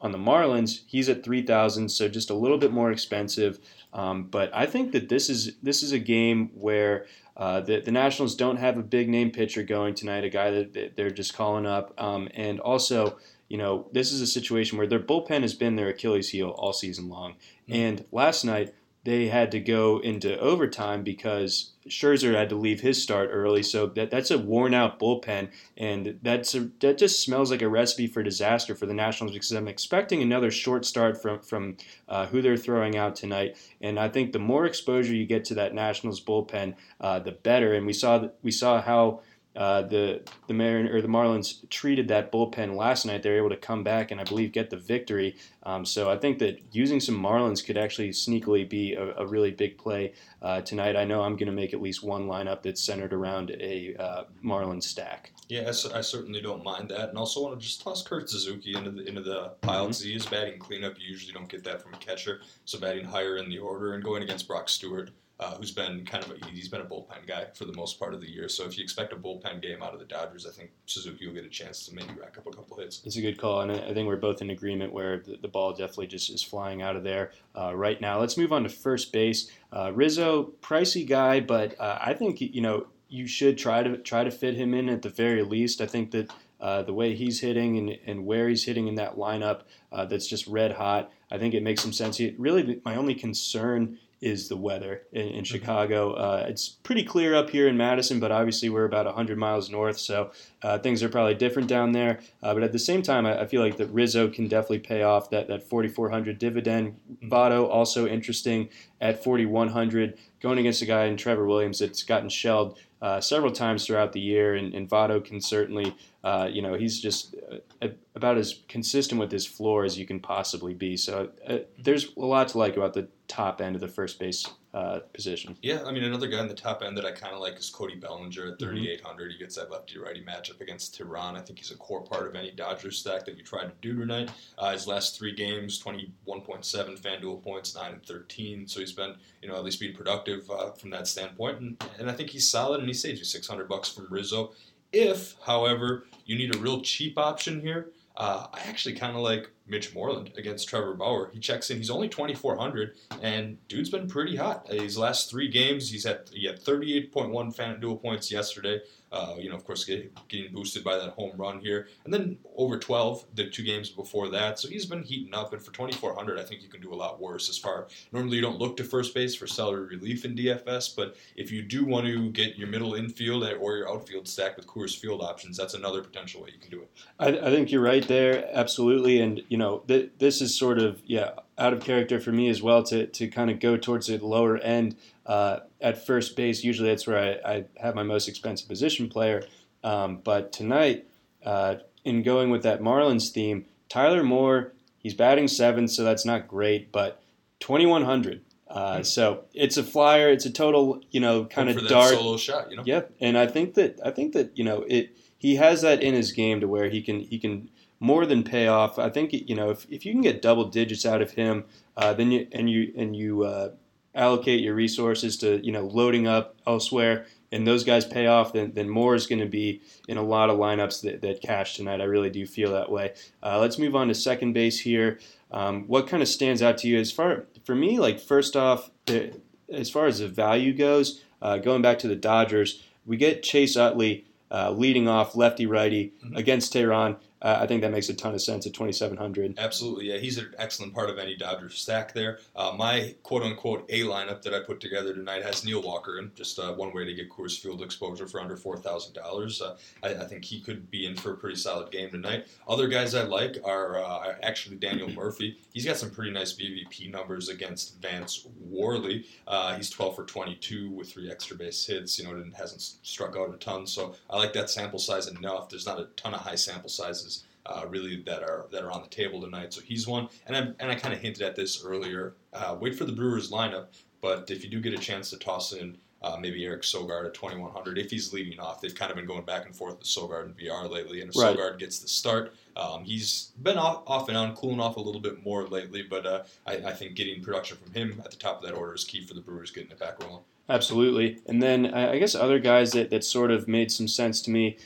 on 0.00 0.12
the 0.12 0.18
Marlins. 0.18 0.82
He's 0.86 1.08
at 1.08 1.24
three 1.24 1.42
thousand, 1.42 1.88
so 1.88 2.08
just 2.08 2.28
a 2.28 2.34
little 2.34 2.58
bit 2.58 2.70
more 2.70 2.92
expensive. 2.92 3.58
Um, 3.94 4.24
but 4.24 4.50
I 4.54 4.66
think 4.66 4.92
that 4.92 5.08
this 5.08 5.30
is 5.30 5.56
this 5.62 5.82
is 5.82 5.92
a 5.92 5.98
game 5.98 6.50
where 6.54 7.06
uh, 7.36 7.60
the, 7.60 7.80
the 7.80 7.90
Nationals 7.90 8.34
don't 8.34 8.56
have 8.56 8.78
a 8.78 8.82
big 8.82 9.08
name 9.08 9.30
pitcher 9.30 9.62
going 9.62 9.94
tonight, 9.94 10.24
a 10.24 10.30
guy 10.30 10.50
that, 10.50 10.96
they're 10.96 11.10
just 11.10 11.34
calling 11.34 11.66
up, 11.66 11.92
um, 11.98 12.28
and 12.34 12.60
also. 12.60 13.18
You 13.46 13.58
know, 13.58 13.86
this 13.92 14.10
is 14.10 14.22
a 14.22 14.26
situation 14.26 14.78
where 14.78 14.86
their 14.86 14.98
bullpen 14.98 15.42
has 15.42 15.52
been 15.52 15.76
their 15.76 15.90
Achilles 15.90 16.30
heel 16.30 16.48
all 16.48 16.72
season 16.72 17.10
long. 17.10 17.34
And 17.68 18.04
last 18.10 18.42
night, 18.42 18.74
they 19.04 19.28
had 19.28 19.50
to 19.52 19.60
go 19.60 19.98
into 19.98 20.38
overtime 20.40 21.02
because 21.02 21.72
Scherzer 21.88 22.34
had 22.34 22.48
to 22.48 22.56
leave 22.56 22.80
his 22.80 23.02
start 23.02 23.28
early. 23.30 23.62
So 23.62 23.86
that, 23.88 24.10
that's 24.10 24.30
a 24.30 24.38
worn 24.38 24.72
out 24.72 24.98
bullpen, 24.98 25.50
and 25.76 26.18
that's 26.22 26.54
a, 26.54 26.70
that 26.80 26.96
just 26.96 27.22
smells 27.22 27.50
like 27.50 27.60
a 27.60 27.68
recipe 27.68 28.06
for 28.06 28.22
disaster 28.22 28.74
for 28.74 28.86
the 28.86 28.94
Nationals 28.94 29.32
because 29.32 29.52
I'm 29.52 29.68
expecting 29.68 30.22
another 30.22 30.50
short 30.50 30.86
start 30.86 31.20
from 31.20 31.40
from 31.40 31.76
uh, 32.08 32.26
who 32.26 32.40
they're 32.40 32.56
throwing 32.56 32.96
out 32.96 33.14
tonight. 33.14 33.56
And 33.80 34.00
I 34.00 34.08
think 34.08 34.32
the 34.32 34.38
more 34.38 34.64
exposure 34.64 35.14
you 35.14 35.26
get 35.26 35.44
to 35.46 35.54
that 35.54 35.74
Nationals 35.74 36.22
bullpen, 36.22 36.74
uh, 37.00 37.18
the 37.18 37.32
better. 37.32 37.74
And 37.74 37.86
we 37.86 37.92
saw 37.92 38.28
we 38.42 38.50
saw 38.50 38.80
how. 38.80 39.20
Uh, 39.56 39.82
the 39.82 40.22
the 40.48 40.54
Marin 40.54 40.88
or 40.88 41.00
the 41.00 41.08
Marlins 41.08 41.68
treated 41.70 42.08
that 42.08 42.32
bullpen 42.32 42.76
last 42.76 43.06
night. 43.06 43.22
They're 43.22 43.36
able 43.36 43.50
to 43.50 43.56
come 43.56 43.84
back 43.84 44.10
and 44.10 44.20
I 44.20 44.24
believe 44.24 44.52
get 44.52 44.70
the 44.70 44.76
victory. 44.76 45.36
Um, 45.62 45.84
so 45.84 46.10
I 46.10 46.16
think 46.18 46.38
that 46.40 46.60
using 46.72 47.00
some 47.00 47.14
Marlins 47.14 47.64
could 47.64 47.76
actually 47.76 48.10
sneakily 48.10 48.68
be 48.68 48.94
a, 48.94 49.14
a 49.16 49.26
really 49.26 49.52
big 49.52 49.78
play 49.78 50.12
uh, 50.42 50.60
tonight. 50.62 50.96
I 50.96 51.04
know 51.04 51.22
I'm 51.22 51.36
going 51.36 51.46
to 51.46 51.52
make 51.52 51.72
at 51.72 51.80
least 51.80 52.02
one 52.02 52.26
lineup 52.26 52.62
that's 52.62 52.82
centered 52.82 53.12
around 53.12 53.50
a 53.60 53.94
uh, 53.96 54.24
Marlins 54.44 54.84
stack. 54.84 55.32
Yeah, 55.48 55.62
I, 55.62 55.98
I 55.98 56.00
certainly 56.00 56.40
don't 56.40 56.64
mind 56.64 56.88
that, 56.88 57.10
and 57.10 57.18
also 57.18 57.42
want 57.42 57.58
to 57.58 57.64
just 57.64 57.82
toss 57.82 58.02
Kurt 58.02 58.30
Suzuki 58.30 58.74
into 58.74 58.90
the 58.90 59.06
into 59.06 59.20
the 59.20 59.52
pile 59.60 59.84
because 59.84 60.02
he 60.02 60.14
is 60.14 60.26
batting 60.26 60.58
cleanup. 60.58 60.98
You 60.98 61.08
usually 61.08 61.32
don't 61.32 61.48
get 61.48 61.64
that 61.64 61.82
from 61.82 61.92
a 61.94 61.98
catcher, 61.98 62.40
so 62.64 62.78
batting 62.78 63.04
higher 63.04 63.36
in 63.36 63.50
the 63.50 63.58
order 63.58 63.92
and 63.92 64.02
going 64.02 64.22
against 64.22 64.48
Brock 64.48 64.68
Stewart, 64.68 65.10
uh, 65.44 65.54
who's 65.56 65.72
been 65.72 66.04
kind 66.06 66.24
of 66.24 66.30
a, 66.30 66.46
he's 66.46 66.68
been 66.68 66.80
a 66.80 66.84
bullpen 66.84 67.26
guy 67.26 67.46
for 67.54 67.66
the 67.66 67.72
most 67.74 67.98
part 67.98 68.14
of 68.14 68.20
the 68.20 68.30
year. 68.30 68.48
So 68.48 68.64
if 68.64 68.78
you 68.78 68.82
expect 68.82 69.12
a 69.12 69.16
bullpen 69.16 69.60
game 69.60 69.82
out 69.82 69.92
of 69.92 69.98
the 69.98 70.06
Dodgers, 70.06 70.46
I 70.46 70.50
think 70.50 70.70
Suzuki 70.86 71.26
will 71.26 71.34
get 71.34 71.44
a 71.44 71.50
chance 71.50 71.86
to 71.86 71.94
maybe 71.94 72.08
rack 72.18 72.38
up 72.38 72.46
a 72.46 72.50
couple 72.50 72.78
hits. 72.78 73.02
It's 73.04 73.16
a 73.16 73.20
good 73.20 73.38
call, 73.38 73.60
and 73.60 73.70
I 73.70 73.92
think 73.92 74.08
we're 74.08 74.16
both 74.16 74.40
in 74.40 74.50
agreement 74.50 74.92
where 74.92 75.18
the, 75.18 75.36
the 75.36 75.48
ball 75.48 75.72
definitely 75.72 76.06
just 76.06 76.30
is 76.30 76.42
flying 76.42 76.80
out 76.80 76.96
of 76.96 77.04
there 77.04 77.32
uh, 77.54 77.76
right 77.76 78.00
now. 78.00 78.18
Let's 78.18 78.38
move 78.38 78.52
on 78.52 78.62
to 78.62 78.70
first 78.70 79.12
base. 79.12 79.50
Uh, 79.70 79.92
Rizzo, 79.92 80.52
pricey 80.62 81.06
guy, 81.06 81.40
but 81.40 81.78
uh, 81.78 81.98
I 82.00 82.14
think 82.14 82.40
you 82.40 82.62
know 82.62 82.86
you 83.08 83.26
should 83.26 83.58
try 83.58 83.82
to 83.82 83.98
try 83.98 84.24
to 84.24 84.30
fit 84.30 84.54
him 84.54 84.72
in 84.72 84.88
at 84.88 85.02
the 85.02 85.10
very 85.10 85.42
least. 85.42 85.80
I 85.80 85.86
think 85.86 86.10
that 86.12 86.30
uh, 86.60 86.82
the 86.82 86.94
way 86.94 87.14
he's 87.14 87.40
hitting 87.40 87.76
and, 87.76 87.98
and 88.06 88.24
where 88.24 88.48
he's 88.48 88.64
hitting 88.64 88.88
in 88.88 88.94
that 88.94 89.16
lineup 89.16 89.62
uh, 89.92 90.06
that's 90.06 90.26
just 90.26 90.46
red 90.46 90.72
hot, 90.72 91.12
I 91.30 91.36
think 91.36 91.52
it 91.52 91.62
makes 91.62 91.82
some 91.82 91.92
sense. 91.92 92.16
He, 92.16 92.34
really, 92.38 92.80
my 92.84 92.96
only 92.96 93.14
concern 93.14 93.98
is 94.20 94.48
the 94.48 94.56
weather 94.56 95.02
in, 95.12 95.28
in 95.28 95.44
Chicago. 95.44 96.12
Uh, 96.12 96.46
it's 96.48 96.68
pretty 96.68 97.04
clear 97.04 97.34
up 97.34 97.50
here 97.50 97.68
in 97.68 97.76
Madison, 97.76 98.20
but 98.20 98.32
obviously 98.32 98.68
we're 98.68 98.84
about 98.84 99.06
100 99.06 99.36
miles 99.36 99.70
north, 99.70 99.98
so 99.98 100.30
uh, 100.62 100.78
things 100.78 101.02
are 101.02 101.08
probably 101.08 101.34
different 101.34 101.68
down 101.68 101.92
there. 101.92 102.20
Uh, 102.42 102.54
but 102.54 102.62
at 102.62 102.72
the 102.72 102.78
same 102.78 103.02
time, 103.02 103.26
I, 103.26 103.42
I 103.42 103.46
feel 103.46 103.60
like 103.60 103.76
that 103.76 103.88
Rizzo 103.88 104.28
can 104.28 104.48
definitely 104.48 104.80
pay 104.80 105.02
off 105.02 105.30
that, 105.30 105.48
that 105.48 105.68
4,400 105.68 106.38
dividend. 106.38 106.98
Votto 107.22 107.68
also 107.68 108.06
interesting 108.06 108.68
at 109.00 109.22
4,100, 109.22 110.18
going 110.40 110.58
against 110.58 110.82
a 110.82 110.86
guy 110.86 111.04
in 111.04 111.16
Trevor 111.16 111.46
Williams 111.46 111.78
that's 111.78 112.02
gotten 112.02 112.28
shelled 112.28 112.78
uh, 113.04 113.20
several 113.20 113.52
times 113.52 113.84
throughout 113.86 114.12
the 114.12 114.20
year, 114.20 114.54
and, 114.54 114.72
and 114.72 114.88
Votto 114.88 115.22
can 115.22 115.38
certainly, 115.38 115.94
uh, 116.22 116.48
you 116.50 116.62
know, 116.62 116.72
he's 116.72 116.98
just 116.98 117.34
uh, 117.82 117.88
about 118.14 118.38
as 118.38 118.62
consistent 118.66 119.20
with 119.20 119.30
his 119.30 119.46
floor 119.46 119.84
as 119.84 119.98
you 119.98 120.06
can 120.06 120.18
possibly 120.18 120.72
be. 120.72 120.96
So 120.96 121.28
uh, 121.46 121.58
there's 121.78 122.16
a 122.16 122.24
lot 122.24 122.48
to 122.48 122.58
like 122.58 122.78
about 122.78 122.94
the 122.94 123.08
top 123.34 123.60
end 123.60 123.74
of 123.74 123.80
the 123.80 123.88
first 123.88 124.18
base 124.18 124.46
uh, 124.74 125.00
position. 125.12 125.56
Yeah, 125.62 125.82
I 125.84 125.90
mean 125.92 126.04
another 126.04 126.28
guy 126.28 126.40
in 126.40 126.46
the 126.48 126.54
top 126.54 126.82
end 126.82 126.96
that 126.96 127.04
I 127.04 127.10
kind 127.10 127.34
of 127.34 127.40
like 127.40 127.56
is 127.56 127.68
Cody 127.70 127.96
Bellinger 127.96 128.46
at 128.46 128.58
Mm-hmm. 128.58 128.74
3,800. 128.76 129.32
He 129.32 129.38
gets 129.38 129.56
that 129.56 129.70
lefty 129.70 129.98
righty 129.98 130.22
matchup 130.24 130.60
against 130.60 130.98
Teheran. 130.98 131.36
I 131.36 131.40
think 131.40 131.58
he's 131.58 131.70
a 131.70 131.76
core 131.76 132.02
part 132.02 132.26
of 132.28 132.36
any 132.36 132.50
Dodgers 132.52 132.98
stack 132.98 133.24
that 133.26 133.36
you 133.36 133.42
try 133.42 133.64
to 133.64 133.72
do 133.80 133.96
tonight. 133.96 134.30
Uh, 134.58 134.70
his 134.72 134.86
last 134.86 135.18
three 135.18 135.32
games, 135.34 135.82
21.7 135.82 137.00
FanDuel 137.00 137.42
points, 137.42 137.74
nine 137.74 137.92
and 137.94 138.06
13. 138.06 138.66
So 138.68 138.80
he's 138.80 138.92
been 138.92 139.14
you 139.42 139.48
know 139.48 139.56
at 139.56 139.64
least 139.64 139.80
being 139.80 139.94
productive 139.94 140.48
uh, 140.50 140.70
from 140.72 140.90
that 140.90 141.06
standpoint, 141.08 141.60
and, 141.60 141.84
and 141.98 142.10
I 142.10 142.12
think 142.12 142.30
he's 142.30 142.48
solid 142.48 142.78
and 142.80 142.88
he 142.88 142.94
saves 142.94 143.18
you 143.18 143.24
600 143.24 143.68
bucks 143.68 143.88
from 143.88 144.06
Rizzo. 144.10 144.52
If, 144.92 145.34
however, 145.44 146.04
you 146.24 146.36
need 146.38 146.54
a 146.54 146.58
real 146.58 146.80
cheap 146.80 147.18
option 147.18 147.60
here, 147.60 147.90
uh, 148.16 148.46
I 148.52 148.60
actually 148.68 148.94
kind 148.94 149.16
of 149.16 149.22
like 149.22 149.50
Mitch 149.66 149.94
Moreland 149.94 150.32
against 150.36 150.68
Trevor 150.68 150.94
Bauer. 150.94 151.30
He 151.32 151.40
checks 151.40 151.70
in. 151.70 151.78
He's 151.78 151.90
only 151.90 152.08
2,400, 152.08 152.96
and 153.22 153.66
dude's 153.68 153.90
been 153.90 154.08
pretty 154.08 154.36
hot. 154.36 154.68
His 154.68 154.98
last 154.98 155.30
three 155.30 155.48
games, 155.48 155.90
he's 155.90 156.04
had 156.04 156.28
he 156.32 156.46
had 156.46 156.62
38.1 156.62 157.10
FanDuel 157.56 158.02
points 158.02 158.30
yesterday. 158.30 158.80
Uh, 159.14 159.36
you 159.38 159.48
know, 159.48 159.54
of 159.54 159.64
course, 159.64 159.84
get, 159.84 160.12
getting 160.26 160.52
boosted 160.52 160.82
by 160.82 160.96
that 160.96 161.10
home 161.10 161.32
run 161.36 161.60
here, 161.60 161.86
and 162.04 162.12
then 162.12 162.36
over 162.56 162.78
12 162.78 163.24
the 163.34 163.48
two 163.48 163.62
games 163.62 163.88
before 163.88 164.28
that. 164.28 164.58
So 164.58 164.68
he's 164.68 164.86
been 164.86 165.04
heating 165.04 165.32
up, 165.32 165.52
and 165.52 165.62
for 165.62 165.72
2,400, 165.72 166.38
I 166.38 166.42
think 166.42 166.62
you 166.62 166.68
can 166.68 166.80
do 166.80 166.92
a 166.92 166.96
lot 166.96 167.20
worse. 167.20 167.48
As 167.48 167.56
far 167.56 167.86
normally 168.10 168.36
you 168.36 168.42
don't 168.42 168.58
look 168.58 168.76
to 168.78 168.84
first 168.84 169.14
base 169.14 169.36
for 169.36 169.46
salary 169.46 169.86
relief 169.86 170.24
in 170.24 170.34
DFS, 170.34 170.96
but 170.96 171.16
if 171.36 171.52
you 171.52 171.62
do 171.62 171.84
want 171.84 172.06
to 172.06 172.30
get 172.30 172.56
your 172.56 172.66
middle 172.66 172.94
infield 172.94 173.44
or 173.44 173.76
your 173.76 173.88
outfield 173.88 174.26
stacked 174.26 174.56
with 174.56 174.66
Coors 174.66 174.98
Field 174.98 175.22
options, 175.22 175.56
that's 175.56 175.74
another 175.74 176.02
potential 176.02 176.42
way 176.42 176.50
you 176.52 176.58
can 176.58 176.70
do 176.70 176.82
it. 176.82 176.90
I, 177.20 177.28
I 177.28 177.50
think 177.52 177.70
you're 177.70 177.82
right 177.82 178.06
there, 178.06 178.48
absolutely. 178.52 179.20
And 179.20 179.42
you 179.48 179.58
know, 179.58 179.84
th- 179.86 180.10
this 180.18 180.40
is 180.40 180.56
sort 180.56 180.78
of 180.80 181.00
yeah 181.06 181.30
out 181.56 181.72
of 181.72 181.80
character 181.80 182.18
for 182.18 182.32
me 182.32 182.48
as 182.48 182.62
well 182.62 182.82
to 182.82 183.06
to 183.06 183.28
kind 183.28 183.50
of 183.50 183.60
go 183.60 183.76
towards 183.76 184.08
the 184.08 184.18
lower 184.18 184.58
end 184.58 184.96
uh, 185.26 185.60
at 185.80 186.04
first 186.04 186.36
base. 186.36 186.64
Usually, 186.64 186.88
that's 186.88 187.06
where 187.06 187.40
I, 187.44 187.54
I 187.54 187.64
have 187.80 187.94
my 187.94 188.02
most 188.02 188.28
expensive 188.28 188.68
position 188.68 189.08
player. 189.08 189.44
Um, 189.82 190.20
but 190.24 190.52
tonight, 190.52 191.06
uh, 191.44 191.76
in 192.04 192.22
going 192.22 192.50
with 192.50 192.62
that 192.62 192.80
Marlins 192.80 193.30
theme, 193.30 193.66
Tyler 193.88 194.22
Moore, 194.22 194.72
he's 194.98 195.14
batting 195.14 195.48
seventh, 195.48 195.90
so 195.90 196.04
that's 196.04 196.24
not 196.24 196.48
great, 196.48 196.90
but 196.90 197.22
2100. 197.60 198.42
Uh, 198.68 199.02
so 199.02 199.44
it's 199.54 199.76
a 199.76 199.84
flyer. 199.84 200.30
It's 200.30 200.46
a 200.46 200.50
total, 200.50 201.00
you 201.10 201.20
know, 201.20 201.44
kind 201.44 201.68
of 201.68 201.86
dark. 201.86 202.10
solo 202.10 202.36
shot, 202.36 202.70
you 202.70 202.76
know. 202.76 202.82
Yep, 202.84 203.12
and 203.20 203.38
I 203.38 203.46
think 203.46 203.74
that 203.74 204.00
I 204.04 204.10
think 204.10 204.32
that 204.32 204.56
you 204.58 204.64
know 204.64 204.84
it. 204.88 205.16
He 205.38 205.56
has 205.56 205.82
that 205.82 206.02
in 206.02 206.14
his 206.14 206.32
game 206.32 206.60
to 206.60 206.66
where 206.66 206.88
he 206.88 207.02
can 207.02 207.20
he 207.20 207.38
can 207.38 207.68
more 208.00 208.26
than 208.26 208.42
pay 208.42 208.66
off. 208.66 208.98
I 208.98 209.10
think 209.10 209.32
you 209.32 209.54
know 209.54 209.70
if, 209.70 209.86
if 209.90 210.04
you 210.04 210.12
can 210.12 210.22
get 210.22 210.42
double 210.42 210.64
digits 210.64 211.06
out 211.06 211.22
of 211.22 211.32
him, 211.32 211.64
uh, 211.96 212.14
then 212.14 212.32
you 212.32 212.48
and 212.50 212.68
you 212.68 212.92
and 212.96 213.14
you 213.14 213.44
uh, 213.44 213.70
allocate 214.14 214.60
your 214.60 214.74
resources 214.74 215.36
to 215.38 215.64
you 215.64 215.72
know 215.72 215.86
loading 215.86 216.26
up 216.26 216.56
elsewhere, 216.66 217.26
and 217.52 217.66
those 217.66 217.84
guys 217.84 218.04
pay 218.04 218.26
off, 218.26 218.52
then 218.52 218.72
then 218.74 218.88
Moore 218.88 219.14
is 219.14 219.26
going 219.26 219.40
to 219.40 219.46
be 219.46 219.82
in 220.08 220.16
a 220.16 220.22
lot 220.22 220.50
of 220.50 220.58
lineups 220.58 221.02
that, 221.02 221.20
that 221.22 221.42
cash 221.42 221.76
tonight. 221.76 222.00
I 222.00 222.04
really 222.04 222.30
do 222.30 222.46
feel 222.46 222.72
that 222.72 222.90
way. 222.90 223.14
Uh, 223.42 223.58
let's 223.58 223.78
move 223.78 223.96
on 223.96 224.08
to 224.08 224.14
second 224.14 224.52
base 224.52 224.80
here. 224.80 225.18
Um, 225.50 225.84
what 225.86 226.08
kind 226.08 226.22
of 226.22 226.28
stands 226.28 226.62
out 226.62 226.78
to 226.78 226.88
you 226.88 226.98
as 226.98 227.12
far 227.12 227.44
for 227.64 227.74
me? 227.74 227.98
Like 227.98 228.18
first 228.18 228.56
off, 228.56 228.90
the, 229.06 229.40
as 229.72 229.90
far 229.90 230.06
as 230.06 230.18
the 230.18 230.28
value 230.28 230.72
goes, 230.72 231.22
uh, 231.40 231.58
going 231.58 231.82
back 231.82 231.98
to 232.00 232.08
the 232.08 232.16
Dodgers, 232.16 232.82
we 233.06 233.16
get 233.16 233.42
Chase 233.42 233.76
Utley 233.76 234.24
uh, 234.50 234.70
leading 234.70 235.08
off 235.08 235.36
lefty 235.36 235.66
righty 235.66 236.12
against 236.34 236.72
Teheran. 236.72 237.16
Uh, 237.44 237.58
I 237.60 237.66
think 237.66 237.82
that 237.82 237.92
makes 237.92 238.08
a 238.08 238.14
ton 238.14 238.32
of 238.32 238.40
sense 238.40 238.66
at 238.66 238.72
2,700. 238.72 239.58
Absolutely, 239.58 240.10
yeah. 240.10 240.16
He's 240.16 240.38
an 240.38 240.54
excellent 240.56 240.94
part 240.94 241.10
of 241.10 241.18
any 241.18 241.36
Dodgers 241.36 241.78
stack 241.78 242.14
there. 242.14 242.38
Uh, 242.56 242.72
my 242.74 243.14
quote 243.22 243.42
unquote 243.42 243.84
A 243.90 244.00
lineup 244.00 244.40
that 244.42 244.54
I 244.54 244.60
put 244.60 244.80
together 244.80 245.12
tonight 245.12 245.42
has 245.42 245.62
Neil 245.62 245.82
Walker 245.82 246.18
in. 246.18 246.32
Just 246.34 246.58
uh, 246.58 246.72
one 246.72 246.94
way 246.94 247.04
to 247.04 247.12
get 247.12 247.28
Coors 247.28 247.60
Field 247.60 247.82
exposure 247.82 248.26
for 248.26 248.40
under 248.40 248.56
four 248.56 248.78
thousand 248.78 249.18
uh, 249.18 249.22
dollars. 249.22 249.60
I, 250.02 250.08
I 250.08 250.24
think 250.24 250.42
he 250.42 250.58
could 250.58 250.90
be 250.90 251.04
in 251.04 251.16
for 251.16 251.32
a 251.32 251.36
pretty 251.36 251.56
solid 251.56 251.90
game 251.92 252.10
tonight. 252.10 252.46
Other 252.66 252.88
guys 252.88 253.14
I 253.14 253.24
like 253.24 253.58
are 253.62 254.02
uh, 254.02 254.36
actually 254.42 254.76
Daniel 254.76 255.10
Murphy. 255.10 255.58
He's 255.74 255.84
got 255.84 255.98
some 255.98 256.10
pretty 256.10 256.30
nice 256.30 256.54
BVP 256.54 257.10
numbers 257.12 257.50
against 257.50 258.00
Vance 258.00 258.46
Worley. 258.58 259.26
Uh, 259.46 259.76
he's 259.76 259.90
12 259.90 260.16
for 260.16 260.24
22 260.24 260.90
with 260.90 261.12
three 261.12 261.30
extra 261.30 261.56
base 261.56 261.84
hits. 261.84 262.18
You 262.18 262.24
know, 262.24 262.30
and 262.30 262.54
hasn't 262.54 262.80
struck 262.80 263.36
out 263.36 263.52
a 263.52 263.58
ton. 263.58 263.86
So 263.86 264.14
I 264.30 264.38
like 264.38 264.54
that 264.54 264.70
sample 264.70 264.98
size 264.98 265.28
enough. 265.28 265.68
There's 265.68 265.84
not 265.84 266.00
a 266.00 266.06
ton 266.16 266.32
of 266.32 266.40
high 266.40 266.54
sample 266.54 266.88
sizes 266.88 267.33
uh, 267.66 267.84
really 267.88 268.22
that 268.26 268.42
are 268.42 268.66
that 268.70 268.82
are 268.82 268.90
on 268.90 269.02
the 269.02 269.08
table 269.08 269.40
tonight. 269.40 269.72
So 269.72 269.80
he's 269.80 270.06
one, 270.06 270.28
and 270.46 270.56
I 270.56 270.60
and 270.80 270.90
I 270.90 270.94
kind 270.94 271.14
of 271.14 271.20
hinted 271.20 271.42
at 271.42 271.56
this 271.56 271.84
earlier. 271.84 272.34
Uh, 272.52 272.76
wait 272.80 272.96
for 272.96 273.04
the 273.04 273.12
Brewers 273.12 273.50
lineup, 273.50 273.86
but 274.20 274.50
if 274.50 274.64
you 274.64 274.70
do 274.70 274.80
get 274.80 274.94
a 274.94 274.98
chance 274.98 275.30
to 275.30 275.38
toss 275.38 275.72
in 275.72 275.96
uh, 276.22 276.36
maybe 276.40 276.64
Eric 276.64 276.82
Sogard 276.82 277.26
at 277.26 277.34
2100, 277.34 277.98
if 277.98 278.10
he's 278.10 278.32
leading 278.32 278.58
off, 278.58 278.80
they've 278.80 278.94
kind 278.94 279.10
of 279.10 279.16
been 279.16 279.26
going 279.26 279.44
back 279.44 279.66
and 279.66 279.76
forth 279.76 279.98
with 279.98 280.06
Sogard 280.06 280.44
and 280.46 280.56
VR 280.56 280.90
lately, 280.90 281.20
and 281.20 281.30
if 281.30 281.36
Right. 281.36 281.56
Sogard 281.56 281.78
gets 281.78 281.98
the 281.98 282.08
start. 282.08 282.54
Um, 282.76 283.04
he's 283.04 283.52
been 283.62 283.76
off, 283.78 284.02
off 284.06 284.28
and 284.28 284.36
on, 284.36 284.56
cooling 284.56 284.80
off 284.80 284.96
a 284.96 285.00
little 285.00 285.20
bit 285.20 285.44
more 285.44 285.66
lately, 285.68 286.02
but 286.02 286.26
uh, 286.26 286.42
I, 286.66 286.76
I 286.76 286.92
think 286.92 287.14
getting 287.14 287.42
production 287.42 287.76
from 287.76 287.92
him 287.92 288.20
at 288.24 288.30
the 288.30 288.36
top 288.36 288.62
of 288.62 288.68
that 288.68 288.74
order 288.74 288.94
is 288.94 289.04
key 289.04 289.24
for 289.26 289.34
the 289.34 289.40
Brewers 289.40 289.70
getting 289.70 289.90
it 289.90 289.98
back 289.98 290.22
rolling. 290.22 290.42
Absolutely. 290.68 291.40
And 291.46 291.62
then 291.62 291.92
I 291.92 292.12
I 292.12 292.18
guess 292.18 292.34
other 292.34 292.58
guys 292.58 292.92
that, 292.92 293.10
that 293.10 293.22
sort 293.22 293.50
of 293.50 293.68
made 293.68 293.92
some 293.92 294.08
sense 294.08 294.40
to 294.42 294.50
me. 294.50 294.78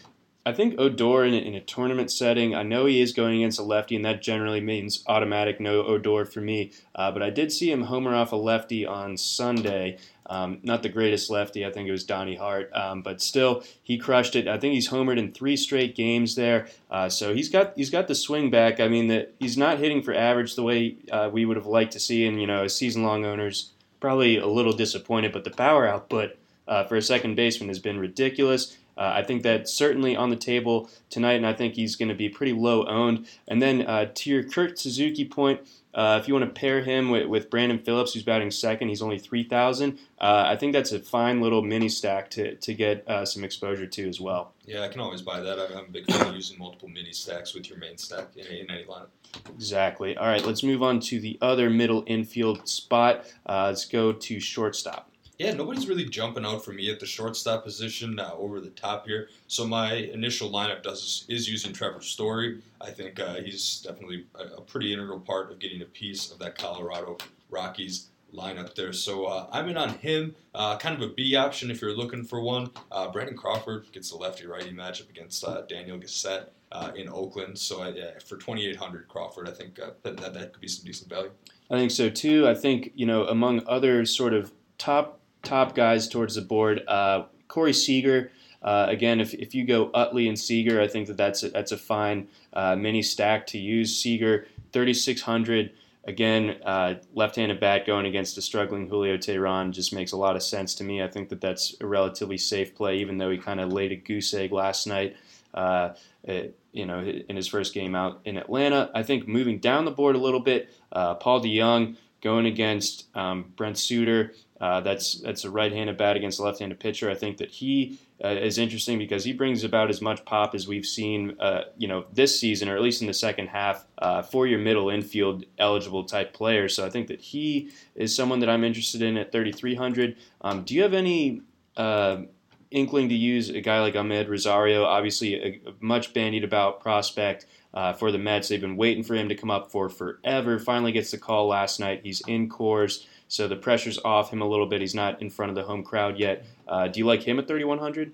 I 0.48 0.52
think 0.54 0.76
Odor 0.78 1.26
in 1.26 1.34
a, 1.34 1.37
in 1.37 1.54
a 1.54 1.61
tournament 1.61 2.11
setting, 2.11 2.54
I 2.54 2.62
know 2.62 2.87
he 2.87 3.02
is 3.02 3.12
going 3.12 3.42
against 3.42 3.58
a 3.58 3.62
lefty, 3.62 3.94
and 3.96 4.04
that 4.06 4.22
generally 4.22 4.62
means 4.62 5.04
automatic 5.06 5.61
no 5.61 5.84
Odor 5.84 6.24
for 6.24 6.40
me. 6.40 6.72
Uh, 6.94 7.12
but 7.12 7.22
I 7.22 7.28
did 7.28 7.52
see 7.52 7.70
him 7.70 7.82
homer 7.82 8.14
off 8.14 8.32
a 8.32 8.37
lefty 8.37 8.87
on 8.87 9.18
Sunday. 9.18 9.98
Um, 10.24 10.61
not 10.62 10.82
the 10.82 10.88
greatest 10.88 11.28
lefty, 11.28 11.66
I 11.66 11.70
think 11.70 11.87
it 11.87 11.92
was 11.92 12.02
Donnie 12.02 12.37
Hart, 12.37 12.70
um, 12.72 13.02
but 13.02 13.20
still 13.20 13.62
he 13.82 13.98
crushed 13.98 14.37
it. 14.37 14.48
I 14.48 14.56
think 14.56 14.72
he's 14.72 14.88
homered 14.88 15.18
in 15.18 15.32
three 15.32 15.54
straight 15.54 15.94
games 15.94 16.34
there, 16.34 16.68
uh, 16.90 17.11
so 17.11 17.34
he's 17.34 17.50
got 17.50 17.74
he's 17.76 17.90
got 17.90 18.08
the 18.08 18.14
swing 18.14 18.50
back. 18.50 18.80
I 18.80 18.88
mean 18.88 19.08
that 19.08 19.34
he's 19.38 19.58
not 19.58 19.78
hitting 19.78 20.00
for 20.02 20.14
average 20.14 20.54
the 20.54 20.62
way 20.62 20.96
uh, 21.12 21.28
we 21.30 21.44
would 21.44 21.58
have 21.58 21.66
liked 21.66 21.92
to 21.92 22.00
see, 22.00 22.26
and 22.26 22.40
you 22.40 22.46
know, 22.46 22.64
as 22.64 22.74
season 22.74 23.02
long 23.02 23.26
owners 23.26 23.72
probably 24.00 24.38
a 24.38 24.46
little 24.46 24.72
disappointed, 24.72 25.30
but 25.30 25.44
the 25.44 25.50
power 25.50 25.87
output 25.87 26.38
uh, 26.66 26.84
for 26.84 26.96
a 26.96 27.02
second 27.02 27.34
baseman 27.34 27.68
has 27.68 27.78
been 27.78 27.98
ridiculous. 27.98 28.78
Uh, 28.98 29.12
I 29.14 29.22
think 29.22 29.44
that's 29.44 29.72
certainly 29.72 30.16
on 30.16 30.28
the 30.28 30.37
table 30.37 30.90
tonight, 31.08 31.34
and 31.34 31.46
I 31.46 31.52
think 31.52 31.74
he's 31.74 31.94
going 31.94 32.08
to 32.08 32.16
be 32.16 32.28
pretty 32.28 32.52
low 32.52 32.84
owned. 32.87 33.28
And 33.46 33.62
then 33.62 33.82
uh, 33.82 34.11
to 34.12 34.30
your 34.30 34.42
Kurt 34.42 34.76
Suzuki 34.76 35.24
point, 35.24 35.61
uh, 35.94 36.18
if 36.20 36.28
you 36.28 36.34
want 36.34 36.44
to 36.44 36.61
pair 36.61 36.82
him 36.82 37.11
with, 37.11 37.26
with 37.26 37.48
Brandon 37.48 37.78
Phillips, 37.78 38.12
who's 38.12 38.24
batting 38.24 38.50
second, 38.50 38.88
he's 38.88 39.00
only 39.00 39.18
3,000. 39.18 39.98
Uh, 40.20 40.44
I 40.46 40.56
think 40.56 40.72
that's 40.72 40.92
a 40.92 40.98
fine 40.98 41.40
little 41.40 41.62
mini 41.62 41.88
stack 41.88 42.28
to, 42.30 42.56
to 42.56 42.74
get 42.74 43.08
uh, 43.08 43.24
some 43.24 43.44
exposure 43.44 43.87
to 43.87 44.08
as 44.08 44.20
well. 44.20 44.52
Yeah, 44.66 44.82
I 44.82 44.88
can 44.88 45.00
always 45.00 45.22
buy 45.22 45.40
that. 45.40 45.58
I'm, 45.58 45.76
a 45.76 45.82
big 45.88 46.11
fan 46.11 46.28
of 46.28 46.34
using 46.34 46.58
multiple 46.58 46.88
mini 46.88 47.12
stacks 47.12 47.54
with 47.54 47.70
your 47.70 47.78
main 47.78 47.96
stack 47.98 48.28
in, 48.37 48.46
in 48.46 48.70
any 48.70 48.84
lineup. 48.84 49.08
Exactly. 49.54 50.16
All 50.16 50.26
right, 50.26 50.44
let's 50.44 50.62
move 50.62 50.82
on 50.82 51.00
to 51.00 51.20
the 51.20 51.38
other 51.40 51.70
middle 51.70 52.02
infield 52.06 52.68
spot. 52.68 53.24
Uh, 53.46 53.66
let's 53.68 53.84
go 53.84 54.12
to 54.12 54.40
shortstop. 54.40 55.11
Yeah, 55.38 55.55
nobody's 55.55 55.88
really 55.88 56.05
jumping 56.05 56.44
out 56.44 56.64
for 56.64 56.72
me 56.72 56.90
at 56.90 56.98
the 56.98 57.07
shortstop 57.07 57.62
position 57.62 58.18
uh, 58.18 58.33
over 58.37 58.61
the 58.61 58.70
top 58.70 59.07
here. 59.07 59.29
So 59.46 59.64
my 59.64 59.92
initial 59.92 60.51
lineup 60.51 60.83
does 60.83 61.24
is 61.29 61.48
using 61.48 61.72
Trevor 61.72 62.03
Story. 62.03 62.61
I 62.81 62.90
think 62.90 63.20
uh, 63.20 63.35
he's 63.35 63.81
definitely 63.83 64.27
a, 64.35 64.57
a 64.57 64.61
pretty 64.61 64.92
integral 64.92 65.20
part 65.20 65.53
of 65.53 65.61
getting 65.61 65.83
a 65.83 65.85
piece 65.85 66.33
of 66.33 66.40
that 66.40 66.59
Colorado 66.59 67.18
Rockies 67.51 68.09
lineup 68.35 68.74
there. 68.74 68.92
So 68.92 69.27
uh, 69.27 69.46
I'm 69.53 69.68
in 69.68 69.77
on 69.77 69.90
him. 69.90 70.35
Uh, 70.57 70.77
kind 70.77 71.01
of 71.01 71.09
a 71.09 71.12
B 71.14 71.37
option 71.37 71.70
if 71.70 71.81
you're 71.81 71.96
looking 71.96 72.24
for 72.24 72.40
one. 72.40 72.70
Uh, 72.90 73.09
Brandon 73.09 73.37
Crawford 73.37 73.87
gets 73.92 74.11
the 74.11 74.16
lefty 74.16 74.46
righty 74.46 74.72
matchup 74.72 75.09
against 75.09 75.44
uh, 75.44 75.62
Daniel 75.68 75.98
Gossett 75.98 76.53
uh, 76.72 76.90
in 76.96 77.09
Oakland. 77.09 77.57
So 77.57 77.87
yeah, 77.88 78.18
for 78.27 78.37
2,800 78.38 79.07
Crawford, 79.07 79.48
I 79.48 79.53
think 79.53 79.79
uh, 79.79 79.90
that 80.03 80.16
that 80.16 80.53
could 80.53 80.61
be 80.61 80.68
some 80.68 80.85
decent 80.85 81.09
value. 81.09 81.31
I 81.70 81.77
think 81.77 81.92
so 81.92 82.11
too. 82.11 82.48
I 82.48 82.55
think 82.55 82.90
you 82.96 83.07
know 83.07 83.27
among 83.27 83.62
other 83.68 84.05
sort 84.05 84.35
of 84.35 84.53
top 84.79 85.17
top 85.42 85.74
guys 85.74 86.09
towards 86.09 86.35
the 86.35 86.42
board, 86.42 86.83
uh, 86.88 87.24
Corey 87.48 87.72
Seager. 87.72 88.31
Uh, 88.62 88.87
again, 88.88 89.20
if, 89.20 89.35
if 89.35 89.55
you 89.55 89.64
go 89.64 89.90
Utley 89.94 90.29
and 90.29 90.38
Seager, 90.38 90.81
I 90.81 90.88
think 90.88 91.07
that 91.07 91.16
that's 91.16 91.42
a, 91.42 91.51
that's 91.51 91.72
a 91.72 91.77
fine 91.77 92.29
uh, 92.53 92.74
mini 92.77 93.03
stack 93.03 93.46
to 93.48 93.59
use. 93.59 93.96
Seager, 93.96 94.46
3,600. 94.72 95.70
Again, 96.05 96.57
uh, 96.64 96.94
left-handed 97.14 97.61
bat 97.61 97.87
going 97.87 98.07
against 98.07 98.38
a 98.38 98.42
struggling 98.42 98.88
Julio 98.88 99.16
Teheran 99.18 99.72
just 99.72 99.92
makes 99.92 100.12
a 100.12 100.16
lot 100.16 100.37
of 100.37 100.42
sense 100.42 100.74
to 100.77 100.85
me. 100.85 101.03
I 101.03 101.09
think 101.09 101.29
that 101.29 101.40
that's 101.40 101.77
a 101.81 101.87
relatively 101.87 102.38
safe 102.38 102.74
play, 102.74 102.96
even 102.98 103.18
though 103.18 103.31
he 103.31 103.37
kind 103.38 103.61
of 103.61 103.72
laid 103.72 103.92
a 103.92 103.96
goose 103.96 104.33
egg 104.35 104.51
last 104.53 104.87
night. 104.87 105.16
Uh, 105.55 105.90
it- 106.24 106.59
you 106.70 106.87
know, 106.87 107.01
in 107.01 107.35
his 107.35 107.48
first 107.48 107.74
game 107.74 107.96
out 107.96 108.20
in 108.24 108.37
Atlanta. 108.37 108.90
I 108.94 109.03
think 109.03 109.27
moving 109.27 109.59
down 109.59 109.85
the 109.85 109.90
board 109.90 110.14
a 110.14 110.18
little 110.18 110.38
bit, 110.38 110.68
uh, 110.92 111.14
Paul 111.14 111.42
DeJong 111.42 111.96
going 112.20 112.46
against 112.46 113.07
um, 113.16 113.53
Brent 113.57 113.79
Suter. 113.79 114.33
Uh, 114.61 114.81
that's 114.81 115.21
that's 115.21 115.44
a 115.44 115.51
right-handed 115.51 115.97
bat 115.97 116.16
against 116.16 116.40
a 116.40 116.42
left-handed 116.42 116.81
pitcher. 116.81 117.11
I 117.11 117.14
think 117.14 117.38
that 117.38 117.51
he 117.51 117.99
uh, 118.25 118.29
is 118.29 118.59
interesting 118.59 118.99
because 118.99 119.25
he 119.25 119.33
brings 119.33 119.62
about 119.62 119.90
as 119.90 120.01
much 120.01 120.25
pop 120.25 120.55
as 120.55 120.66
we've 120.66 120.87
seen, 120.87 121.37
uh, 121.38 121.64
you 121.77 121.87
know, 121.87 122.07
this 122.12 122.38
season 122.38 122.68
or 122.68 122.75
at 122.75 122.83
least 122.83 123.01
in 123.01 123.07
the 123.07 123.14
second 123.14 123.49
half 123.49 123.85
uh, 123.99 124.23
for 124.23 124.47
your 124.47 124.59
middle 124.59 124.90
infield 124.90 125.44
eligible 125.59 126.05
type 126.05 126.33
player. 126.33 126.68
So 126.68 126.85
I 126.85 126.90
think 126.90 127.07
that 127.09 127.21
he 127.21 127.71
is 127.94 128.14
someone 128.14 128.40
that 128.40 128.51
I'm 128.51 128.64
interested 128.64 129.03
in 129.03 129.16
at 129.16 129.31
3,300. 129.31 130.16
Um, 130.40 130.64
do 130.64 130.75
you 130.75 130.83
have 130.83 130.94
any? 130.94 131.42
Uh, 131.77 132.23
inkling 132.71 133.09
to 133.09 133.14
use 133.14 133.49
a 133.49 133.61
guy 133.61 133.81
like 133.81 133.94
Amed 133.94 134.29
Rosario, 134.29 134.85
obviously 134.85 135.35
a, 135.35 135.71
a 135.71 135.73
much 135.81 136.12
bandied 136.12 136.44
about 136.44 136.81
prospect 136.81 137.47
uh, 137.75 137.92
for 137.92 138.12
the 138.12 138.18
Mets. 138.18 138.49
They've 138.49 138.61
been 138.61 138.77
waiting 138.77 139.03
for 139.03 139.14
him 139.14 139.29
to 139.29 139.35
come 139.35 139.51
up 139.51 139.71
for 139.71 139.88
forever. 139.88 140.59
Finally 140.59 140.92
gets 140.92 141.11
the 141.11 141.18
call 141.18 141.49
last 141.49 141.81
night. 141.81 142.01
He's 142.03 142.23
in 142.27 142.49
Coors. 142.49 143.07
So 143.28 143.46
the 143.46 143.56
pressure's 143.56 143.98
off 144.04 144.32
him 144.32 144.40
a 144.40 144.48
little 144.48 144.66
bit. 144.66 144.80
He's 144.80 144.94
not 144.94 145.20
in 145.22 145.30
front 145.30 145.50
of 145.50 145.56
the 145.56 145.62
home 145.62 145.84
crowd 145.84 146.18
yet. 146.18 146.44
Uh, 146.66 146.88
do 146.88 146.98
you 146.98 147.06
like 147.06 147.22
him 147.22 147.38
at 147.38 147.46
3,100? 147.46 148.12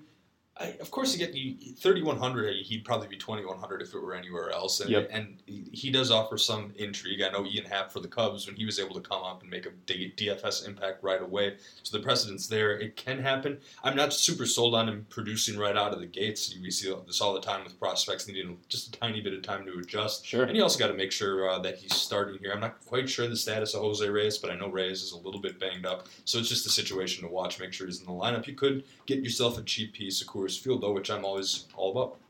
I, 0.57 0.67
of 0.79 0.89
course, 0.89 1.15
you 1.15 1.25
get 1.25 1.33
3,100. 1.33 2.55
He'd 2.55 2.85
probably 2.85 3.09
be 3.09 3.17
2,100 3.17 3.81
if 3.81 3.93
it 3.93 3.99
were 3.99 4.15
anywhere 4.15 4.51
else. 4.51 4.79
And, 4.79 4.89
yep. 4.89 5.09
and 5.11 5.35
he 5.45 5.91
does 5.91 6.11
offer 6.11 6.37
some 6.37 6.73
intrigue. 6.77 7.21
I 7.21 7.29
know 7.29 7.45
Ian 7.45 7.65
Happ 7.65 7.91
for 7.91 7.99
the 7.99 8.07
Cubs 8.07 8.47
when 8.47 8.55
he 8.55 8.63
was 8.63 8.79
able 8.79 8.95
to 8.95 9.01
come 9.01 9.21
up 9.21 9.41
and 9.41 9.51
make 9.51 9.65
a 9.65 9.71
DFS 9.89 10.65
impact 10.65 11.03
right 11.03 11.21
away. 11.21 11.57
So 11.83 11.97
the 11.97 12.03
precedent's 12.03 12.47
there. 12.47 12.71
It 12.71 12.95
can 12.95 13.19
happen. 13.19 13.59
I'm 13.83 13.97
not 13.97 14.13
super 14.13 14.45
sold 14.45 14.75
on 14.75 14.87
him 14.87 15.05
producing 15.09 15.59
right 15.59 15.75
out 15.75 15.93
of 15.93 15.99
the 15.99 16.05
gates. 16.05 16.55
We 16.61 16.71
see 16.71 16.93
this 17.05 17.19
all 17.19 17.33
the 17.33 17.41
time 17.41 17.65
with 17.65 17.77
prospects 17.77 18.25
needing 18.25 18.57
just 18.69 18.95
a 18.95 18.97
tiny 18.97 19.19
bit 19.19 19.33
of 19.33 19.41
time 19.41 19.65
to 19.65 19.79
adjust. 19.79 20.25
Sure. 20.25 20.45
And 20.45 20.55
you 20.55 20.63
also 20.63 20.79
got 20.79 20.87
to 20.87 20.93
make 20.93 21.11
sure 21.11 21.49
uh, 21.49 21.59
that 21.59 21.79
he's 21.79 21.93
starting 21.93 22.39
here. 22.39 22.53
I'm 22.53 22.61
not 22.61 22.83
quite 22.85 23.09
sure 23.09 23.27
the 23.27 23.35
status 23.35 23.73
of 23.73 23.81
Jose 23.81 24.07
Reyes, 24.07 24.37
but 24.37 24.51
I 24.51 24.55
know 24.55 24.69
Reyes 24.69 25.03
is 25.03 25.11
a 25.11 25.17
little 25.17 25.41
bit 25.41 25.59
banged 25.59 25.85
up. 25.85 26.07
So 26.23 26.39
it's 26.39 26.47
just 26.47 26.65
a 26.65 26.69
situation 26.69 27.25
to 27.25 27.29
watch. 27.29 27.59
Make 27.59 27.73
sure 27.73 27.87
he's 27.87 27.99
in 27.99 28.05
the 28.05 28.13
lineup. 28.13 28.47
You 28.47 28.53
could 28.53 28.85
get 29.05 29.19
yourself 29.19 29.57
a 29.57 29.63
cheap 29.63 29.91
piece 29.93 30.21
of 30.21 30.27
Coors 30.45 30.59
Field, 30.59 30.81
though, 30.81 30.93
which 30.93 31.09
I'm 31.09 31.25
always 31.25 31.65
all 31.75 31.91
about. 31.91 32.17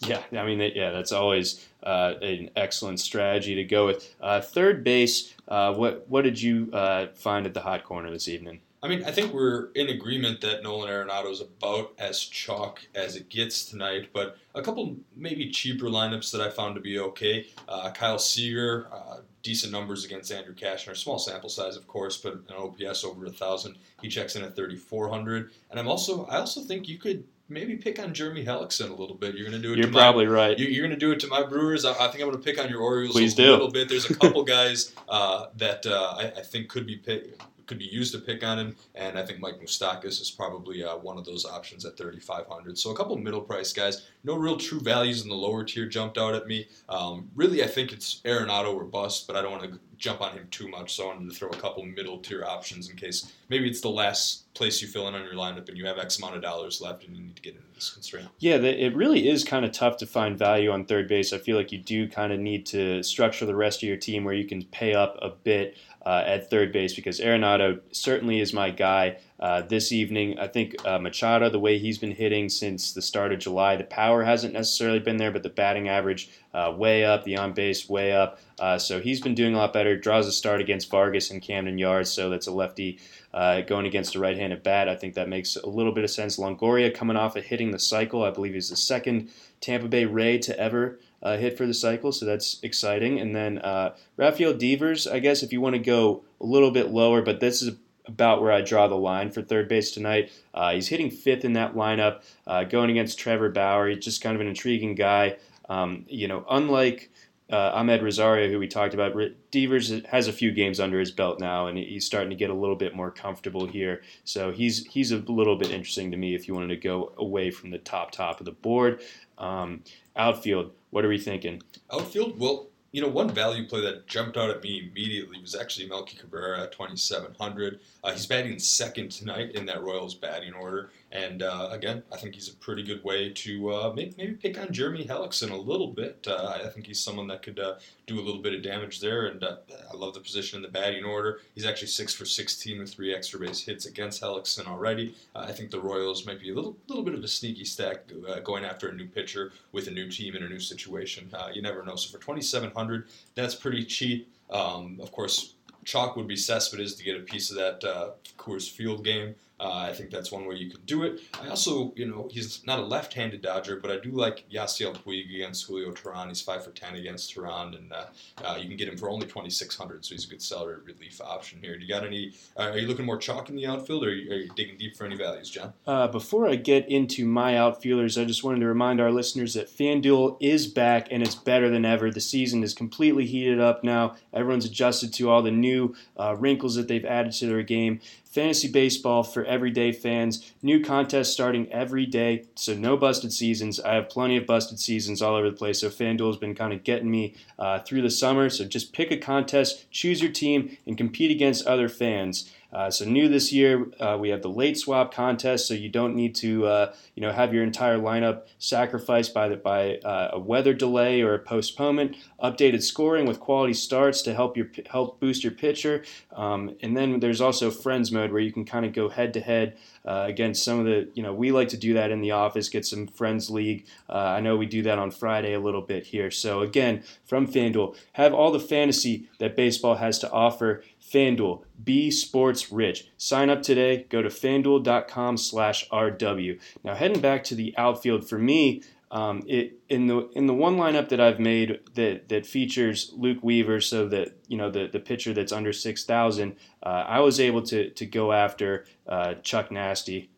Yeah, 0.00 0.20
I 0.32 0.44
mean, 0.44 0.72
yeah, 0.74 0.90
that's 0.90 1.12
always 1.12 1.66
uh, 1.84 2.14
an 2.20 2.50
excellent 2.56 2.98
strategy 2.98 3.54
to 3.54 3.64
go 3.64 3.86
with. 3.86 4.14
Uh, 4.20 4.40
third 4.40 4.82
base, 4.82 5.32
uh, 5.46 5.72
what 5.74 6.08
what 6.08 6.22
did 6.22 6.42
you 6.42 6.70
uh, 6.72 7.06
find 7.14 7.46
at 7.46 7.54
the 7.54 7.60
hot 7.60 7.84
corner 7.84 8.10
this 8.10 8.26
evening? 8.26 8.60
I 8.82 8.88
mean, 8.88 9.04
I 9.04 9.10
think 9.10 9.32
we're 9.32 9.70
in 9.72 9.90
agreement 9.90 10.40
that 10.40 10.62
Nolan 10.62 10.88
Arenado 10.90 11.30
is 11.30 11.40
about 11.40 11.92
as 11.98 12.18
chalk 12.18 12.80
as 12.94 13.14
it 13.14 13.28
gets 13.28 13.66
tonight, 13.66 14.08
but 14.12 14.38
a 14.54 14.62
couple 14.62 14.96
maybe 15.14 15.50
cheaper 15.50 15.86
lineups 15.86 16.32
that 16.32 16.40
I 16.40 16.48
found 16.48 16.76
to 16.76 16.80
be 16.80 16.98
okay. 16.98 17.46
Uh, 17.68 17.90
Kyle 17.90 18.18
Seager, 18.18 18.88
uh, 18.90 19.18
decent 19.42 19.70
numbers 19.70 20.06
against 20.06 20.32
Andrew 20.32 20.54
Cashner, 20.54 20.96
small 20.96 21.18
sample 21.18 21.50
size, 21.50 21.76
of 21.76 21.86
course, 21.86 22.16
but 22.16 22.34
an 22.34 22.54
OPS 22.56 23.04
over 23.04 23.26
a 23.26 23.30
thousand. 23.30 23.76
He 24.00 24.08
checks 24.08 24.34
in 24.36 24.42
at 24.42 24.56
3,400, 24.56 25.50
and 25.70 25.78
I'm 25.78 25.88
also 25.88 26.24
I 26.26 26.38
also 26.38 26.62
think 26.62 26.88
you 26.88 26.98
could 26.98 27.24
maybe 27.50 27.76
pick 27.76 27.98
on 27.98 28.14
Jeremy 28.14 28.44
Hellickson 28.44 28.90
a 28.90 28.94
little 28.94 29.16
bit. 29.16 29.34
You're 29.34 29.48
going 29.48 29.60
to 29.60 29.66
do 29.66 29.74
it. 29.74 29.78
You're 29.78 29.92
probably 29.92 30.26
my, 30.26 30.32
right. 30.32 30.58
You're, 30.58 30.86
going 30.86 30.90
to 30.90 30.96
do 30.96 31.10
it 31.10 31.20
to 31.20 31.26
my 31.26 31.42
Brewers. 31.42 31.84
I, 31.84 31.92
I 31.92 32.08
think 32.08 32.22
I'm 32.22 32.30
going 32.30 32.32
to 32.32 32.38
pick 32.38 32.58
on 32.58 32.70
your 32.70 32.80
Orioles 32.80 33.12
Please 33.12 33.34
a 33.34 33.36
do. 33.36 33.50
little 33.50 33.70
bit. 33.70 33.88
There's 33.88 34.08
a 34.08 34.14
couple 34.18 34.42
guys 34.44 34.94
uh, 35.08 35.46
that 35.56 35.84
uh, 35.84 36.14
I, 36.16 36.32
I, 36.38 36.42
think 36.42 36.68
could 36.68 36.86
be 36.86 36.96
pick, 36.96 37.40
could 37.66 37.78
be 37.78 37.86
used 37.86 38.12
to 38.14 38.20
pick 38.20 38.44
on 38.44 38.58
him, 38.58 38.76
and 38.94 39.18
I 39.18 39.26
think 39.26 39.40
Mike 39.40 39.60
Moustakas 39.60 40.20
is 40.20 40.30
probably 40.30 40.82
uh, 40.84 40.96
one 40.96 41.18
of 41.18 41.24
those 41.24 41.44
options 41.44 41.84
at 41.84 41.96
3,500. 41.96 42.78
So 42.78 42.90
a 42.90 42.96
couple 42.96 43.16
middle 43.16 43.42
price 43.42 43.72
guys. 43.72 44.08
No 44.24 44.36
real 44.36 44.56
true 44.56 44.80
values 44.80 45.22
in 45.22 45.28
the 45.28 45.34
lower 45.34 45.64
tier 45.64 45.86
jumped 45.86 46.18
out 46.18 46.34
at 46.34 46.46
me. 46.46 46.68
Um, 46.88 47.30
really, 47.34 47.62
I 47.62 47.66
think 47.66 47.92
it's 47.92 48.20
Arenado 48.24 48.74
or 48.74 48.84
bust, 48.84 49.26
but 49.26 49.36
I 49.36 49.42
don't 49.42 49.52
want 49.52 49.64
to 49.64 49.78
jump 50.00 50.22
on 50.22 50.32
him 50.32 50.48
too 50.50 50.66
much, 50.66 50.96
so 50.96 51.04
I 51.04 51.14
wanted 51.14 51.30
to 51.30 51.36
throw 51.36 51.50
a 51.50 51.56
couple 51.56 51.84
middle 51.84 52.18
tier 52.18 52.42
options 52.44 52.88
in 52.88 52.96
case 52.96 53.32
maybe 53.50 53.68
it's 53.68 53.82
the 53.82 53.90
last 53.90 54.52
place 54.54 54.80
you 54.82 54.88
fill 54.88 55.06
in 55.06 55.14
on 55.14 55.22
your 55.22 55.34
lineup 55.34 55.68
and 55.68 55.76
you 55.76 55.86
have 55.86 55.98
X 55.98 56.18
amount 56.18 56.34
of 56.34 56.42
dollars 56.42 56.80
left 56.80 57.04
and 57.04 57.14
you 57.14 57.22
need 57.22 57.36
to 57.36 57.42
get 57.42 57.54
into 57.54 57.66
this 57.74 57.90
constraint. 57.90 58.28
Yeah, 58.38 58.56
it 58.56 58.96
really 58.96 59.28
is 59.28 59.44
kind 59.44 59.64
of 59.64 59.72
tough 59.72 59.98
to 59.98 60.06
find 60.06 60.38
value 60.38 60.70
on 60.70 60.86
third 60.86 61.06
base. 61.06 61.32
I 61.32 61.38
feel 61.38 61.56
like 61.56 61.70
you 61.70 61.78
do 61.78 62.08
kind 62.08 62.32
of 62.32 62.40
need 62.40 62.66
to 62.66 63.02
structure 63.02 63.44
the 63.44 63.54
rest 63.54 63.82
of 63.82 63.88
your 63.88 63.98
team 63.98 64.24
where 64.24 64.34
you 64.34 64.46
can 64.46 64.64
pay 64.64 64.94
up 64.94 65.18
a 65.20 65.30
bit 65.30 65.76
uh, 66.04 66.22
at 66.26 66.48
third 66.48 66.72
base 66.72 66.94
because 66.94 67.20
Arenado 67.20 67.80
certainly 67.92 68.40
is 68.40 68.52
my 68.52 68.70
guy. 68.70 69.18
Uh, 69.38 69.62
this 69.62 69.90
evening, 69.90 70.38
I 70.38 70.48
think 70.48 70.74
uh, 70.86 70.98
Machado, 70.98 71.48
the 71.48 71.58
way 71.58 71.78
he's 71.78 71.98
been 71.98 72.10
hitting 72.10 72.48
since 72.48 72.92
the 72.92 73.00
start 73.00 73.32
of 73.32 73.38
July, 73.38 73.76
the 73.76 73.84
power 73.84 74.22
hasn't 74.22 74.52
necessarily 74.52 74.98
been 74.98 75.16
there, 75.16 75.30
but 75.30 75.42
the 75.42 75.48
batting 75.48 75.88
average 75.88 76.30
uh, 76.52 76.74
way 76.76 77.04
up, 77.04 77.24
the 77.24 77.38
on 77.38 77.52
base 77.52 77.88
way 77.88 78.12
up. 78.12 78.38
Uh, 78.58 78.78
so 78.78 79.00
he's 79.00 79.20
been 79.20 79.34
doing 79.34 79.54
a 79.54 79.58
lot 79.58 79.72
better. 79.72 79.96
Draws 79.96 80.26
a 80.26 80.32
start 80.32 80.60
against 80.60 80.90
Vargas 80.90 81.30
and 81.30 81.40
Camden 81.40 81.78
Yards, 81.78 82.10
so 82.10 82.28
that's 82.28 82.46
a 82.46 82.52
lefty 82.52 82.98
uh, 83.32 83.62
going 83.62 83.86
against 83.86 84.14
a 84.14 84.18
right 84.18 84.36
handed 84.36 84.62
bat. 84.62 84.88
I 84.88 84.96
think 84.96 85.14
that 85.14 85.28
makes 85.28 85.56
a 85.56 85.68
little 85.68 85.92
bit 85.92 86.04
of 86.04 86.10
sense. 86.10 86.38
Longoria 86.38 86.94
coming 86.94 87.16
off 87.16 87.36
of 87.36 87.44
hitting 87.44 87.70
the 87.70 87.78
cycle. 87.78 88.24
I 88.24 88.30
believe 88.30 88.54
he's 88.54 88.70
the 88.70 88.76
second 88.76 89.30
Tampa 89.60 89.88
Bay 89.88 90.04
Ray 90.04 90.38
to 90.38 90.58
ever 90.58 90.98
uh, 91.22 91.36
hit 91.36 91.56
for 91.56 91.66
the 91.66 91.74
cycle, 91.74 92.12
so 92.12 92.24
that's 92.26 92.58
exciting. 92.62 93.20
And 93.20 93.34
then 93.34 93.58
uh, 93.58 93.94
Rafael 94.16 94.54
Devers, 94.54 95.06
I 95.06 95.18
guess 95.18 95.42
if 95.42 95.52
you 95.52 95.60
want 95.60 95.74
to 95.74 95.80
go 95.80 96.24
a 96.40 96.46
little 96.46 96.70
bit 96.70 96.90
lower, 96.90 97.22
but 97.22 97.40
this 97.40 97.62
is 97.62 97.76
about 98.06 98.42
where 98.42 98.52
I 98.52 98.60
draw 98.60 98.88
the 98.88 98.96
line 98.96 99.30
for 99.30 99.42
third 99.42 99.68
base 99.68 99.90
tonight. 99.92 100.32
Uh, 100.52 100.72
he's 100.72 100.88
hitting 100.88 101.10
fifth 101.10 101.44
in 101.44 101.52
that 101.54 101.74
lineup, 101.74 102.22
uh, 102.46 102.64
going 102.64 102.90
against 102.90 103.18
Trevor 103.18 103.50
Bauer. 103.50 103.88
He's 103.88 104.04
just 104.04 104.22
kind 104.22 104.34
of 104.34 104.40
an 104.40 104.48
intriguing 104.48 104.94
guy. 104.94 105.36
Um, 105.68 106.04
you 106.08 106.26
know, 106.26 106.44
unlike 106.50 107.10
uh, 107.50 107.80
Amed 107.80 108.02
Rosario, 108.02 108.48
who 108.50 108.58
we 108.58 108.68
talked 108.68 108.94
about, 108.94 109.16
Devers 109.50 109.92
has 110.06 110.28
a 110.28 110.32
few 110.32 110.52
games 110.52 110.80
under 110.80 110.98
his 110.98 111.10
belt 111.10 111.40
now, 111.40 111.66
and 111.66 111.78
he's 111.78 112.06
starting 112.06 112.30
to 112.30 112.36
get 112.36 112.50
a 112.50 112.54
little 112.54 112.76
bit 112.76 112.94
more 112.94 113.10
comfortable 113.10 113.66
here. 113.66 114.02
So 114.24 114.52
he's 114.52 114.86
he's 114.86 115.12
a 115.12 115.18
little 115.18 115.56
bit 115.56 115.70
interesting 115.70 116.10
to 116.10 116.16
me 116.16 116.34
if 116.34 116.48
you 116.48 116.54
wanted 116.54 116.68
to 116.68 116.76
go 116.76 117.12
away 117.16 117.50
from 117.50 117.70
the 117.70 117.78
top 117.78 118.10
top 118.12 118.40
of 118.40 118.46
the 118.46 118.52
board. 118.52 119.02
Um, 119.38 119.82
outfield, 120.16 120.72
what 120.90 121.04
are 121.04 121.08
we 121.08 121.18
thinking? 121.18 121.62
Outfield, 121.92 122.38
well, 122.38 122.66
you 122.92 123.00
know, 123.00 123.08
one 123.08 123.30
value 123.30 123.66
play 123.68 123.80
that 123.82 124.06
jumped 124.06 124.36
out 124.36 124.50
at 124.50 124.62
me 124.62 124.88
immediately 124.90 125.40
was 125.40 125.54
actually 125.54 125.88
Melky 125.88 126.16
Cabrera 126.16 126.62
at 126.62 126.72
2,700. 126.72 127.80
Uh, 128.02 128.10
he's 128.10 128.26
batting 128.26 128.58
second 128.58 129.10
tonight 129.12 129.52
in 129.52 129.64
that 129.66 129.82
Royals 129.82 130.14
batting 130.14 130.54
order. 130.54 130.90
And 131.12 131.42
uh, 131.42 131.68
again, 131.72 132.04
I 132.12 132.16
think 132.16 132.34
he's 132.34 132.48
a 132.48 132.54
pretty 132.54 132.84
good 132.84 133.02
way 133.02 133.30
to 133.30 133.72
uh, 133.72 133.92
maybe, 133.94 134.14
maybe, 134.16 134.34
pick 134.34 134.58
on 134.58 134.72
Jeremy 134.72 135.04
Hellickson 135.04 135.50
a 135.50 135.56
little 135.56 135.88
bit. 135.88 136.24
Uh, 136.28 136.56
I 136.64 136.68
think 136.68 136.86
he's 136.86 137.00
someone 137.00 137.26
that 137.28 137.42
could 137.42 137.58
uh, 137.58 137.74
do 138.06 138.20
a 138.20 138.22
little 138.22 138.40
bit 138.40 138.54
of 138.54 138.62
damage 138.62 139.00
there. 139.00 139.26
And 139.26 139.42
uh, 139.42 139.56
I 139.92 139.96
love 139.96 140.14
the 140.14 140.20
position 140.20 140.56
in 140.56 140.62
the 140.62 140.68
batting 140.68 141.04
order. 141.04 141.40
He's 141.54 141.66
actually 141.66 141.88
6 141.88 142.14
for 142.14 142.24
16 142.24 142.78
with 142.78 142.92
three 142.92 143.12
extra 143.12 143.40
base 143.40 143.60
hits 143.60 143.86
against 143.86 144.22
Hellickson 144.22 144.68
already. 144.68 145.16
I 145.34 145.50
think 145.50 145.70
the 145.70 145.80
Royals 145.80 146.26
might 146.26 146.40
be 146.40 146.50
a 146.50 146.54
little, 146.54 146.76
little 146.86 147.04
bit 147.04 147.14
of 147.14 147.24
a 147.24 147.28
sneaky 147.28 147.64
stack 147.64 148.04
going 148.44 148.64
after 148.64 148.88
a 148.88 148.94
new 148.94 149.06
pitcher 149.06 149.52
with 149.72 149.88
a 149.88 149.90
new 149.90 150.08
team 150.08 150.36
in 150.36 150.44
a 150.44 150.48
new 150.48 150.60
situation. 150.60 151.30
you 151.52 151.62
never 151.62 151.82
know. 151.82 151.96
So 151.96 152.16
for 152.16 152.22
2,700, 152.24 153.08
that's 153.34 153.56
pretty 153.56 153.84
cheap. 153.84 154.32
Um, 154.48 154.98
of 155.02 155.10
course, 155.12 155.54
chalk 155.84 156.16
would 156.16 156.28
be 156.28 156.36
Cespedes 156.36 156.94
to 156.94 157.04
get 157.04 157.16
a 157.16 157.20
piece 157.20 157.50
of 157.50 157.56
that 157.56 157.84
uh, 157.84 158.10
Coors 158.38 158.70
Field 158.70 159.04
game. 159.04 159.34
Uh, 159.60 159.88
I 159.90 159.92
think 159.92 160.10
that's 160.10 160.32
one 160.32 160.46
way 160.46 160.54
you 160.54 160.70
could 160.70 160.86
do 160.86 161.02
it. 161.02 161.20
I 161.42 161.48
also, 161.48 161.92
you 161.94 162.06
know, 162.06 162.28
he's 162.30 162.64
not 162.66 162.78
a 162.78 162.82
left-handed 162.82 163.42
Dodger, 163.42 163.76
but 163.76 163.90
I 163.90 163.98
do 163.98 164.10
like 164.10 164.48
Yasiel 164.50 164.96
Puig 164.96 165.34
against 165.34 165.66
Julio 165.66 165.90
Teheran. 165.92 166.28
He's 166.28 166.40
five 166.40 166.64
for 166.64 166.70
ten 166.70 166.94
against 166.94 167.34
Teheran, 167.34 167.76
and 167.76 167.92
uh, 167.92 168.06
uh, 168.42 168.56
you 168.56 168.68
can 168.68 168.78
get 168.78 168.88
him 168.88 168.96
for 168.96 169.10
only 169.10 169.26
twenty-six 169.26 169.76
hundred. 169.76 170.04
So 170.04 170.14
he's 170.14 170.24
a 170.24 170.28
good 170.28 170.40
salary 170.40 170.78
relief 170.84 171.20
option 171.20 171.58
here. 171.60 171.76
Do 171.76 171.84
you 171.84 171.88
got 171.88 172.06
any? 172.06 172.32
Uh, 172.56 172.70
are 172.70 172.78
you 172.78 172.88
looking 172.88 173.04
more 173.04 173.18
chalk 173.18 173.50
in 173.50 173.56
the 173.56 173.66
outfield, 173.66 174.04
or 174.04 174.08
are 174.08 174.12
you, 174.12 174.32
are 174.32 174.36
you 174.36 174.50
digging 174.56 174.78
deep 174.78 174.96
for 174.96 175.04
any 175.04 175.16
values, 175.16 175.50
John? 175.50 175.74
Uh, 175.86 176.08
before 176.08 176.48
I 176.48 176.54
get 176.54 176.88
into 176.88 177.26
my 177.26 177.58
outfielders, 177.58 178.16
I 178.16 178.24
just 178.24 178.42
wanted 178.42 178.60
to 178.60 178.66
remind 178.66 178.98
our 178.98 179.10
listeners 179.10 179.52
that 179.54 179.68
FanDuel 179.68 180.38
is 180.40 180.66
back 180.66 181.08
and 181.10 181.22
it's 181.22 181.34
better 181.34 181.68
than 181.68 181.84
ever. 181.84 182.10
The 182.10 182.20
season 182.20 182.62
is 182.62 182.72
completely 182.72 183.26
heated 183.26 183.60
up 183.60 183.84
now. 183.84 184.16
Everyone's 184.32 184.64
adjusted 184.64 185.12
to 185.14 185.28
all 185.28 185.42
the 185.42 185.50
new 185.50 185.94
uh, 186.16 186.34
wrinkles 186.38 186.76
that 186.76 186.88
they've 186.88 187.04
added 187.04 187.32
to 187.32 187.46
their 187.46 187.62
game. 187.62 188.00
Fantasy 188.30 188.70
baseball 188.70 189.24
for 189.24 189.44
everyday 189.44 189.90
fans. 189.90 190.52
New 190.62 190.84
contests 190.84 191.30
starting 191.30 191.70
every 191.72 192.06
day, 192.06 192.44
so 192.54 192.74
no 192.74 192.96
busted 192.96 193.32
seasons. 193.32 193.80
I 193.80 193.94
have 193.94 194.08
plenty 194.08 194.36
of 194.36 194.46
busted 194.46 194.78
seasons 194.78 195.20
all 195.20 195.34
over 195.34 195.50
the 195.50 195.56
place, 195.56 195.80
so 195.80 195.88
FanDuel 195.88 196.28
has 196.28 196.36
been 196.36 196.54
kind 196.54 196.72
of 196.72 196.84
getting 196.84 197.10
me 197.10 197.34
uh, 197.58 197.80
through 197.80 198.02
the 198.02 198.10
summer. 198.10 198.48
So 198.48 198.64
just 198.64 198.92
pick 198.92 199.10
a 199.10 199.16
contest, 199.16 199.90
choose 199.90 200.22
your 200.22 200.30
team, 200.30 200.76
and 200.86 200.96
compete 200.96 201.32
against 201.32 201.66
other 201.66 201.88
fans. 201.88 202.48
Uh, 202.72 202.90
so 202.90 203.04
new 203.04 203.28
this 203.28 203.52
year, 203.52 203.86
uh, 204.00 204.16
we 204.20 204.28
have 204.28 204.42
the 204.42 204.48
late 204.48 204.78
swap 204.78 205.12
contest, 205.12 205.66
so 205.66 205.74
you 205.74 205.88
don't 205.88 206.14
need 206.14 206.34
to, 206.34 206.66
uh, 206.66 206.92
you 207.14 207.20
know, 207.20 207.32
have 207.32 207.52
your 207.52 207.62
entire 207.62 207.98
lineup 207.98 208.42
sacrificed 208.58 209.34
by 209.34 209.48
the, 209.48 209.56
by 209.56 209.96
uh, 209.98 210.30
a 210.32 210.38
weather 210.38 210.74
delay 210.74 211.20
or 211.20 211.34
a 211.34 211.38
postponement. 211.38 212.16
Updated 212.42 212.82
scoring 212.82 213.26
with 213.26 213.40
quality 213.40 213.74
starts 213.74 214.22
to 214.22 214.34
help 214.34 214.56
your 214.56 214.68
help 214.88 215.20
boost 215.20 215.42
your 215.42 215.52
pitcher, 215.52 216.04
um, 216.34 216.76
and 216.82 216.96
then 216.96 217.20
there's 217.20 217.40
also 217.40 217.70
friends 217.70 218.12
mode 218.12 218.32
where 218.32 218.40
you 218.40 218.52
can 218.52 218.64
kind 218.64 218.86
of 218.86 218.92
go 218.92 219.08
head 219.08 219.34
to 219.34 219.40
head 219.40 219.76
against 220.04 220.64
some 220.64 220.80
of 220.80 220.86
the, 220.86 221.08
you 221.14 221.22
know, 221.22 221.32
we 221.32 221.52
like 221.52 221.68
to 221.68 221.76
do 221.76 221.94
that 221.94 222.10
in 222.10 222.20
the 222.20 222.30
office, 222.30 222.68
get 222.68 222.86
some 222.86 223.06
friends 223.06 223.50
league. 223.50 223.84
Uh, 224.08 224.14
I 224.14 224.40
know 224.40 224.56
we 224.56 224.66
do 224.66 224.82
that 224.82 224.98
on 224.98 225.10
Friday 225.10 225.54
a 225.54 225.60
little 225.60 225.82
bit 225.82 226.06
here. 226.06 226.30
So 226.30 226.60
again, 226.60 227.02
from 227.24 227.46
FanDuel, 227.46 227.96
have 228.12 228.34
all 228.34 228.50
the 228.50 228.60
fantasy 228.60 229.28
that 229.38 229.56
baseball 229.56 229.96
has 229.96 230.18
to 230.20 230.30
offer 230.30 230.82
FanDuel, 231.12 231.64
be 231.82 232.10
sports 232.10 232.70
rich. 232.70 233.08
Sign 233.16 233.50
up 233.50 233.62
today. 233.62 234.06
Go 234.08 234.22
to 234.22 234.28
fanduel.com 234.28 235.36
slash 235.36 235.88
RW. 235.90 236.60
Now, 236.84 236.94
heading 236.94 237.20
back 237.20 237.42
to 237.44 237.54
the 237.54 237.74
outfield 237.76 238.28
for 238.28 238.38
me, 238.38 238.82
um, 239.10 239.42
it 239.48 239.78
in 239.88 240.06
the 240.06 240.28
in 240.36 240.46
the 240.46 240.54
one 240.54 240.76
lineup 240.76 241.08
that 241.08 241.20
I've 241.20 241.40
made 241.40 241.80
that 241.94 242.28
that 242.28 242.46
features 242.46 243.12
Luke 243.16 243.38
Weaver, 243.42 243.80
so 243.80 244.06
that 244.08 244.36
you 244.46 244.56
know 244.56 244.70
the 244.70 244.86
the 244.86 245.00
pitcher 245.00 245.34
that's 245.34 245.50
under 245.50 245.72
six 245.72 246.04
thousand, 246.04 246.54
uh, 246.84 247.04
I 247.08 247.18
was 247.18 247.40
able 247.40 247.62
to 247.62 247.90
to 247.90 248.06
go 248.06 248.30
after 248.30 248.84
uh, 249.08 249.34
Chuck 249.42 249.72
Nasty, 249.72 250.30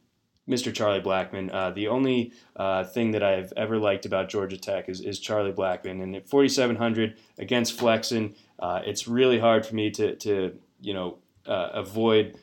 Mr. 0.49 0.73
Charlie 0.73 1.03
Blackmon. 1.03 1.53
Uh, 1.53 1.71
the 1.71 1.89
only 1.89 2.33
uh, 2.57 2.85
thing 2.85 3.11
that 3.11 3.23
I've 3.23 3.53
ever 3.59 3.79
liked 3.79 4.07
about 4.07 4.31
Georgia 4.31 4.57
Tech 4.57 4.89
is, 4.89 5.03
is 5.03 5.19
Charlie 5.19 5.53
Blackmon. 5.53 6.03
and 6.03 6.17
at 6.17 6.27
forty 6.27 6.49
seven 6.49 6.77
hundred 6.77 7.19
against 7.39 7.79
Flexen, 7.79 8.35
uh, 8.63 8.81
it's 8.87 9.07
really 9.07 9.39
hard 9.39 9.67
for 9.67 9.75
me 9.75 9.91
to 9.91 10.17
to 10.17 10.59
you 10.81 10.95
know 10.95 11.19
uh, 11.47 11.69
avoid. 11.75 12.39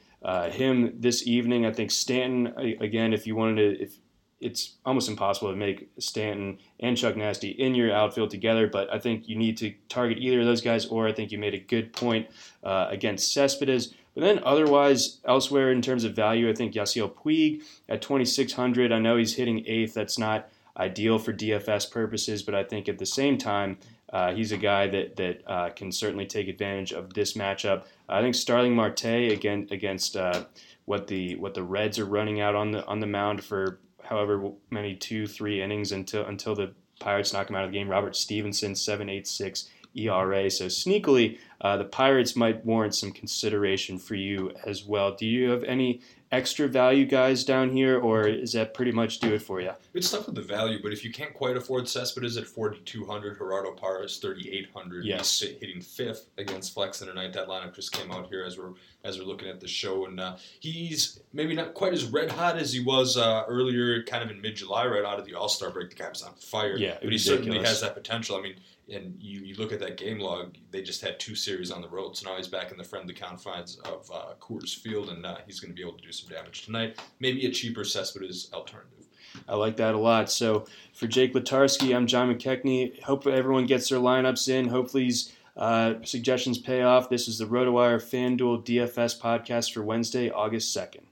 him 0.51 0.93
this 0.99 1.25
evening, 1.25 1.65
I 1.65 1.71
think 1.71 1.89
Stanton 1.89 2.47
again. 2.79 3.13
If 3.13 3.25
you 3.25 3.35
wanted 3.35 3.55
to, 3.55 3.83
if 3.83 3.97
it's 4.41 4.75
almost 4.85 5.09
impossible 5.09 5.51
to 5.51 5.55
make 5.55 5.89
Stanton 5.99 6.59
and 6.79 6.95
Chuck 6.95 7.15
Nasty 7.15 7.49
in 7.49 7.75
your 7.75 7.93
outfield 7.93 8.29
together. 8.29 8.67
But 8.67 8.91
I 8.93 8.99
think 8.99 9.27
you 9.27 9.35
need 9.35 9.57
to 9.57 9.73
target 9.89 10.17
either 10.19 10.39
of 10.39 10.45
those 10.45 10.61
guys, 10.61 10.85
or 10.85 11.07
I 11.07 11.13
think 11.13 11.31
you 11.31 11.37
made 11.37 11.53
a 11.53 11.59
good 11.59 11.93
point 11.93 12.27
uh, 12.63 12.87
against 12.89 13.33
Cespedes. 13.33 13.93
But 14.15 14.21
then 14.21 14.39
otherwise, 14.43 15.19
elsewhere 15.25 15.71
in 15.71 15.81
terms 15.81 16.03
of 16.03 16.15
value, 16.15 16.49
I 16.49 16.53
think 16.53 16.73
Yasiel 16.73 17.13
Puig 17.13 17.63
at 17.87 18.01
2,600. 18.01 18.91
I 18.91 18.99
know 18.99 19.17
he's 19.17 19.35
hitting 19.35 19.63
eighth. 19.67 19.93
That's 19.93 20.17
not 20.17 20.49
ideal 20.77 21.19
for 21.19 21.33
DFS 21.33 21.91
purposes, 21.91 22.41
but 22.41 22.55
I 22.55 22.63
think 22.63 22.87
at 22.87 22.97
the 22.97 23.05
same 23.05 23.37
time, 23.37 23.77
uh, 24.11 24.33
he's 24.33 24.51
a 24.51 24.57
guy 24.57 24.87
that 24.87 25.15
that 25.17 25.41
uh, 25.47 25.69
can 25.69 25.91
certainly 25.91 26.25
take 26.25 26.47
advantage 26.47 26.91
of 26.91 27.13
this 27.13 27.33
matchup. 27.33 27.83
I 28.07 28.21
think 28.21 28.35
Starling 28.35 28.75
Marte 28.75 29.05
again 29.05 29.67
against 29.71 30.15
uh, 30.15 30.45
what 30.85 31.07
the 31.07 31.35
what 31.35 31.53
the 31.53 31.63
Reds 31.63 31.99
are 31.99 32.05
running 32.05 32.41
out 32.41 32.55
on 32.55 32.71
the 32.71 32.85
on 32.85 32.99
the 32.99 33.07
mound 33.07 33.43
for 33.43 33.79
however 34.03 34.51
many 34.71 34.95
two, 34.95 35.27
three 35.27 35.61
innings 35.61 35.91
until 35.91 36.25
until 36.25 36.55
the 36.55 36.73
Pirates 36.99 37.31
knock 37.31 37.49
him 37.49 37.55
out 37.55 37.65
of 37.65 37.71
the 37.71 37.77
game. 37.77 37.87
Robert 37.87 38.15
Stephenson 38.15 38.73
7.86 38.73 39.69
ERA. 39.95 40.49
So 40.51 40.65
sneakily, 40.65 41.37
uh, 41.61 41.77
the 41.77 41.85
Pirates 41.85 42.35
might 42.35 42.65
warrant 42.65 42.93
some 42.93 43.11
consideration 43.11 43.97
for 43.97 44.15
you 44.15 44.51
as 44.65 44.83
well. 44.83 45.15
Do 45.15 45.25
you 45.25 45.49
have 45.51 45.63
any 45.63 46.01
extra 46.31 46.67
value 46.67 47.05
guys 47.05 47.43
down 47.43 47.71
here, 47.71 47.99
or 47.99 48.27
is 48.27 48.53
that 48.53 48.73
pretty 48.73 48.91
much 48.91 49.19
do 49.19 49.33
it 49.33 49.41
for 49.41 49.61
you? 49.61 49.71
It's 49.93 50.11
tough 50.11 50.27
with 50.27 50.35
the 50.35 50.41
value, 50.41 50.79
but 50.81 50.93
if 50.93 51.03
you 51.03 51.11
can't 51.11 51.33
quite 51.33 51.57
afford 51.57 51.87
Cespedes 51.87 52.37
at 52.37 52.45
4,200, 52.45 53.37
Gerardo 53.37 53.71
Parra 53.71 54.07
3,800. 54.07 55.05
Yes. 55.05 55.39
He's 55.39 55.57
hitting 55.59 55.81
fifth 55.81 56.27
against 56.37 56.73
Flex 56.73 56.99
Flexen 56.99 57.07
tonight. 57.07 57.33
That 57.33 57.47
lineup 57.47 57.75
just 57.75 57.91
came 57.91 58.11
out 58.11 58.27
here 58.27 58.43
as 58.43 58.57
we're 58.57 58.71
as 59.03 59.17
we're 59.17 59.25
looking 59.25 59.47
at 59.47 59.61
the 59.61 59.67
show, 59.67 60.05
and 60.05 60.19
uh, 60.19 60.35
he's 60.59 61.19
maybe 61.31 61.55
not 61.55 61.73
quite 61.73 61.93
as 61.93 62.05
red 62.05 62.29
hot 62.29 62.57
as 62.57 62.73
he 62.73 62.81
was 62.81 63.15
uh, 63.15 63.43
earlier, 63.47 64.03
kind 64.03 64.23
of 64.23 64.29
in 64.29 64.41
mid 64.41 64.55
July, 64.55 64.85
right 64.85 65.05
out 65.05 65.19
of 65.19 65.25
the 65.25 65.33
All 65.35 65.49
Star 65.49 65.69
break. 65.69 65.89
The 65.89 65.95
guy 65.95 66.09
was 66.09 66.21
on 66.21 66.33
fire. 66.33 66.75
Yeah, 66.75 66.95
but 66.95 67.03
he 67.03 67.07
ridiculous. 67.07 67.25
certainly 67.25 67.59
has 67.59 67.81
that 67.81 67.95
potential. 67.95 68.35
I 68.35 68.41
mean, 68.41 68.55
and 68.91 69.15
you, 69.19 69.41
you 69.41 69.55
look 69.55 69.71
at 69.71 69.79
that 69.79 69.97
game 69.97 70.19
log, 70.19 70.57
they 70.71 70.81
just 70.81 71.01
had 71.01 71.19
two 71.19 71.35
series 71.35 71.71
on 71.71 71.81
the 71.81 71.89
road. 71.89 72.17
So 72.17 72.29
now 72.29 72.37
he's 72.37 72.47
back 72.47 72.71
in 72.71 72.77
the 72.77 72.83
friendly 72.83 73.13
confines 73.13 73.77
of 73.85 74.09
uh, 74.13 74.33
Coors 74.39 74.75
Field, 74.75 75.09
and 75.09 75.25
uh, 75.25 75.37
he's 75.45 75.59
going 75.59 75.71
to 75.71 75.75
be 75.75 75.81
able 75.81 75.97
to 75.97 76.03
do 76.03 76.11
some 76.11 76.29
damage 76.29 76.65
tonight. 76.65 76.99
Maybe 77.19 77.45
a 77.45 77.51
cheaper 77.51 77.83
Cespedes 77.83 78.49
alternative. 78.53 79.05
I 79.47 79.55
like 79.55 79.77
that 79.77 79.95
a 79.95 79.97
lot. 79.97 80.31
So 80.31 80.65
for 80.93 81.07
Jake 81.07 81.33
Letarski, 81.33 81.95
I'm 81.95 82.07
John 82.07 82.33
McKechnie. 82.33 83.01
Hope 83.03 83.27
everyone 83.27 83.65
gets 83.65 83.89
their 83.89 83.99
lineups 83.99 84.49
in. 84.49 84.67
Hopefully 84.67 85.03
these 85.05 85.33
uh, 85.55 85.95
suggestions 86.03 86.57
pay 86.57 86.81
off. 86.81 87.09
This 87.09 87.27
is 87.27 87.37
the 87.37 87.45
RotoWire 87.45 87.97
FanDuel 87.97 88.65
DFS 88.65 89.19
podcast 89.19 89.73
for 89.73 89.83
Wednesday, 89.83 90.29
August 90.29 90.75
2nd. 90.75 91.03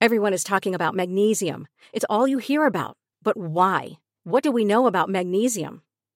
Everyone 0.00 0.34
is 0.34 0.44
talking 0.44 0.74
about 0.74 0.94
magnesium. 0.94 1.66
It's 1.92 2.04
all 2.10 2.28
you 2.28 2.38
hear 2.38 2.66
about. 2.66 2.96
But 3.22 3.36
why? 3.38 3.92
What 4.24 4.42
do 4.42 4.52
we 4.52 4.64
know 4.64 4.86
about 4.86 5.08
magnesium? 5.08 5.82